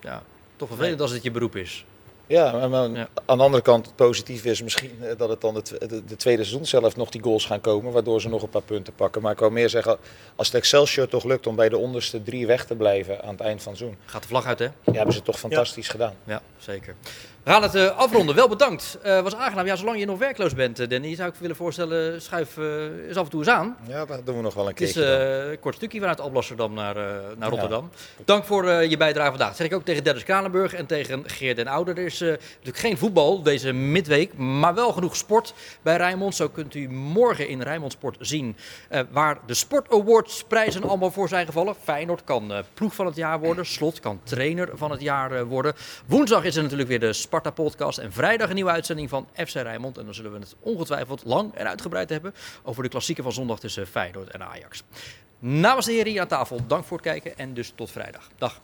[0.01, 0.23] Ja,
[0.55, 1.85] toch vervelend als het je beroep is.
[2.27, 3.07] Ja, maar, maar Ja.
[3.25, 6.05] aan de andere kant, het positieve is misschien eh, dat het dan de, tw- de,
[6.05, 8.93] de tweede seizoen zelf nog die goals gaan komen, waardoor ze nog een paar punten
[8.93, 9.21] pakken.
[9.21, 9.97] Maar ik wou meer zeggen,
[10.35, 13.39] als het Excelsior toch lukt om bij de onderste drie weg te blijven aan het
[13.41, 14.65] eind van het seizoen, Gaat de vlag uit, hè?
[14.65, 16.13] ja, hebben ze het toch fantastisch gedaan.
[16.23, 16.95] Ja, zeker.
[17.45, 18.35] We gaan het eh, afronden.
[18.35, 18.97] Wel bedankt.
[19.01, 19.65] Eh was aangenaam.
[19.65, 23.23] Ja, zolang je nog werkloos bent, eh, Danny, zou ik willen voorstellen, schuif eens af
[23.23, 23.77] en toe eens aan.
[23.87, 26.95] Ja, dat doen we nog wel een Het is een kort stukje vanuit Alblasserdam naar,
[27.37, 27.89] naar Rotterdam.
[28.25, 29.47] Dank voor je bijdrage vandaag.
[29.47, 31.97] Dat zeg ik ook tegen Dennis Kranenburg en tegen Geert den Ouder.
[31.97, 36.35] Er is natuurlijk geen voetbal deze midweek, maar wel genoeg sport bij Rijnmond.
[36.35, 38.55] Zo kunt u morgen in Rijnmond Sport zien
[39.11, 41.75] waar de Sport Awards prijzen allemaal voor zijn gevallen.
[41.83, 43.65] Feyenoord kan ploeg van het jaar worden.
[43.65, 45.73] Slot kan trainer van het jaar worden.
[46.05, 47.97] Woensdag is er natuurlijk weer de Sparta podcast.
[47.97, 49.97] En vrijdag een nieuwe uitzending van FC Rijnmond.
[49.97, 52.33] En dan zullen we het ongetwijfeld lang en uitgebreid hebben
[52.63, 54.83] over de klassieker van zondag tussen Feyenoord en Ajax.
[55.39, 58.29] Namens de heren hier aan tafel, dank voor het kijken en dus tot vrijdag.
[58.37, 58.61] Dag.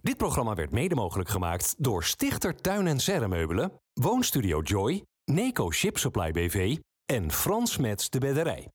[0.00, 5.98] Dit programma werd mede mogelijk gemaakt door Stichter Tuin en Serremeubelen, Woonstudio Joy, Neco Ship
[5.98, 8.68] Supply BV en Frans Mets de Bedderij.